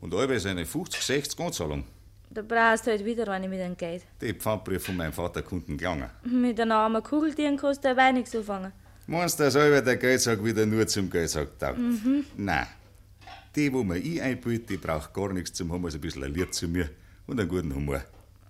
[0.00, 1.82] Und alle seine 50, 60 Anzahlung.
[2.30, 4.04] Da brauchst du halt wieder eine mit einem Geld.
[4.20, 6.08] Die Pfandbrief von meinem Vater konnten gelangen.
[6.22, 8.70] Mit einer armen Kugeltieren kannst du aber nichts anfangen.
[9.08, 11.78] Meinst du, dass alle der Geldsack wieder nur zum Geldsack taugt?
[11.78, 12.24] Mhm.
[12.36, 12.68] Nein.
[13.56, 16.32] Die, wo mir ich einbild, die braucht gar nichts zum haben, als ein bisschen ein
[16.32, 16.88] Lied zu mir
[17.26, 18.04] und einen guten Humor.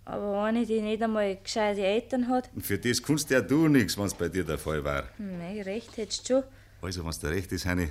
[0.08, 3.98] Aber eine, die nicht einmal gescheite Eltern hat, Und für das kannst ja du nichts,
[3.98, 5.04] wenn's bei dir der Fall war.
[5.18, 6.44] nein, recht hättest du schon.
[6.80, 7.90] Also, wenn's dir recht ist, Heini,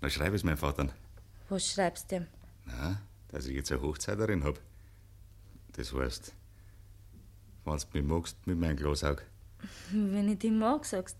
[0.00, 0.88] dann schreib es meinem Vater.
[1.48, 2.26] Was schreibst du dem?
[2.66, 4.60] Na, dass ich jetzt eine Hochzeiterin hab.
[5.72, 6.32] Das heißt,
[7.64, 9.24] wenn's mich magst mit meinem Glasaug.
[9.90, 11.16] Wenn ich dich mag, sagst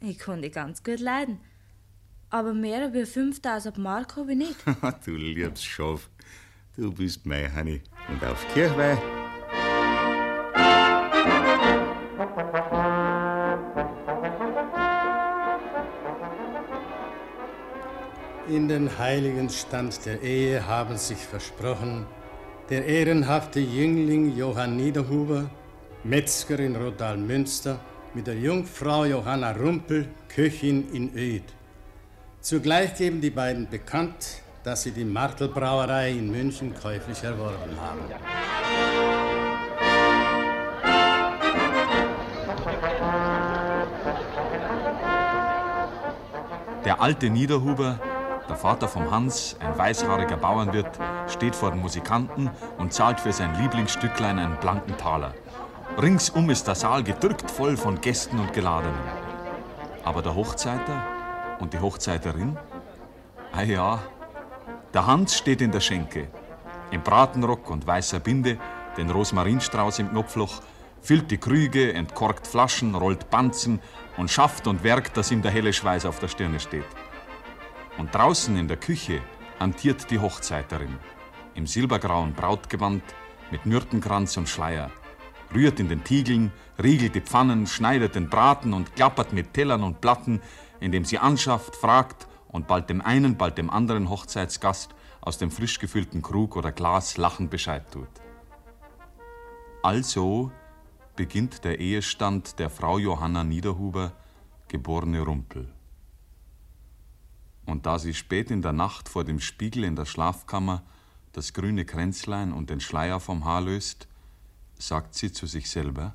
[0.00, 1.38] ich kann dich ganz gut leiden.
[2.30, 4.56] Aber mehr als 5000 Mark habe ich nicht.
[5.04, 6.10] du liebes Schaf.
[6.76, 7.80] Du bist mein Heini.
[8.08, 8.98] Und auf Kirchweih.
[18.56, 22.06] In den heiligen Stand der Ehe haben sich versprochen
[22.70, 25.50] der ehrenhafte Jüngling Johann Niederhuber
[26.04, 27.78] Metzger in Rodal-Münster,
[28.14, 31.42] mit der Jungfrau Johanna Rumpel, Köchin in Öd.
[32.40, 38.00] Zugleich geben die beiden bekannt, dass sie die Martelbrauerei in München käuflich erworben haben.
[46.86, 48.00] Der alte Niederhuber,
[48.48, 53.54] der Vater vom Hans, ein weißhaariger Bauernwirt, steht vor den Musikanten und zahlt für sein
[53.60, 55.34] Lieblingsstücklein einen blanken Taler.
[56.00, 58.94] Ringsum ist der Saal gedrückt voll von Gästen und Geladenen.
[60.04, 61.02] Aber der Hochzeiter
[61.58, 62.56] und die Hochzeiterin?
[63.52, 63.98] Ah ja,
[64.92, 66.28] der Hans steht in der Schenke,
[66.90, 68.58] im Bratenrock und weißer Binde,
[68.96, 70.60] den Rosmarinstrauß im Knopfloch,
[71.00, 73.80] füllt die Krüge, entkorkt Flaschen, rollt Banzen
[74.16, 76.84] und schafft und werkt, dass ihm der helle Schweiß auf der Stirne steht.
[77.98, 79.22] Und draußen in der Küche
[79.58, 80.98] hantiert die Hochzeiterin,
[81.54, 83.02] im silbergrauen Brautgewand,
[83.50, 84.90] mit Myrtenkranz und Schleier,
[85.54, 90.00] rührt in den Tiegeln, riegelt die Pfannen, schneidet den Braten und klappert mit Tellern und
[90.00, 90.40] Platten,
[90.80, 95.78] indem sie anschafft, fragt und bald dem einen, bald dem anderen Hochzeitsgast aus dem frisch
[95.78, 98.08] gefüllten Krug oder Glas lachend Bescheid tut.
[99.82, 100.50] Also
[101.14, 104.12] beginnt der Ehestand der Frau Johanna Niederhuber,
[104.68, 105.75] geborene Rumpel.
[107.66, 110.82] Und da sie spät in der Nacht vor dem Spiegel in der Schlafkammer
[111.32, 114.08] das grüne Kränzlein und den Schleier vom Haar löst,
[114.78, 116.14] sagt sie zu sich selber: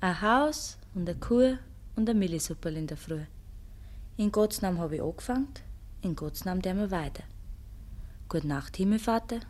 [0.00, 1.58] Ein Haus und eine Kuh
[1.96, 3.24] und eine Millisuppe in der Früh.
[4.16, 5.48] In Gottes Namen habe ich angefangen,
[6.00, 7.24] in Gottes Namen der wir weiter.
[8.28, 9.40] Gute Nacht, Himmelvater,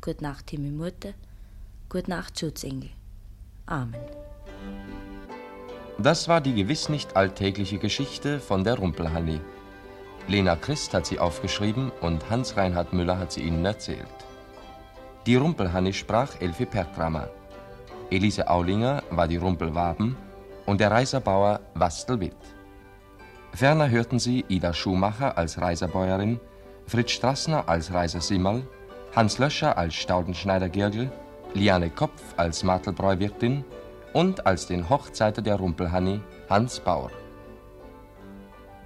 [0.00, 1.14] gute Nacht, Himmelmutter,
[1.88, 2.90] gute Nacht, Schutzengel.
[3.66, 4.00] Amen.
[5.98, 9.40] Das war die gewiss nicht alltägliche Geschichte von der Rumpelhanni.
[10.26, 14.06] Lena Christ hat sie aufgeschrieben und Hans-Reinhard Müller hat sie Ihnen erzählt.
[15.26, 17.28] Die Rumpelhanni sprach Elfi Pertramer.
[18.10, 20.16] Elise Aulinger war die Rumpelwaben
[20.66, 22.36] und der Reiserbauer Wastel Witt.
[23.52, 26.40] Ferner hörten Sie Ida Schumacher als Reiserbäuerin,
[26.86, 28.62] Fritz Strassner als Reiser Simmerl,
[29.14, 31.12] Hans Löscher als Staudenschneider Girgel,
[31.52, 33.64] Liane Kopf als Martelbräuwirtin
[34.12, 37.10] und als den Hochzeiter der Rumpelhanni Hans Bauer.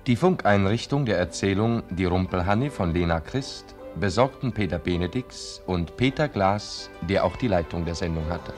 [0.08, 6.88] Die Funkeinrichtung der Erzählung Die Rumpelhanni von Lena Christ besorgten Peter Benedix und Peter Glas,
[7.02, 8.54] der auch die Leitung der Sendung hatte.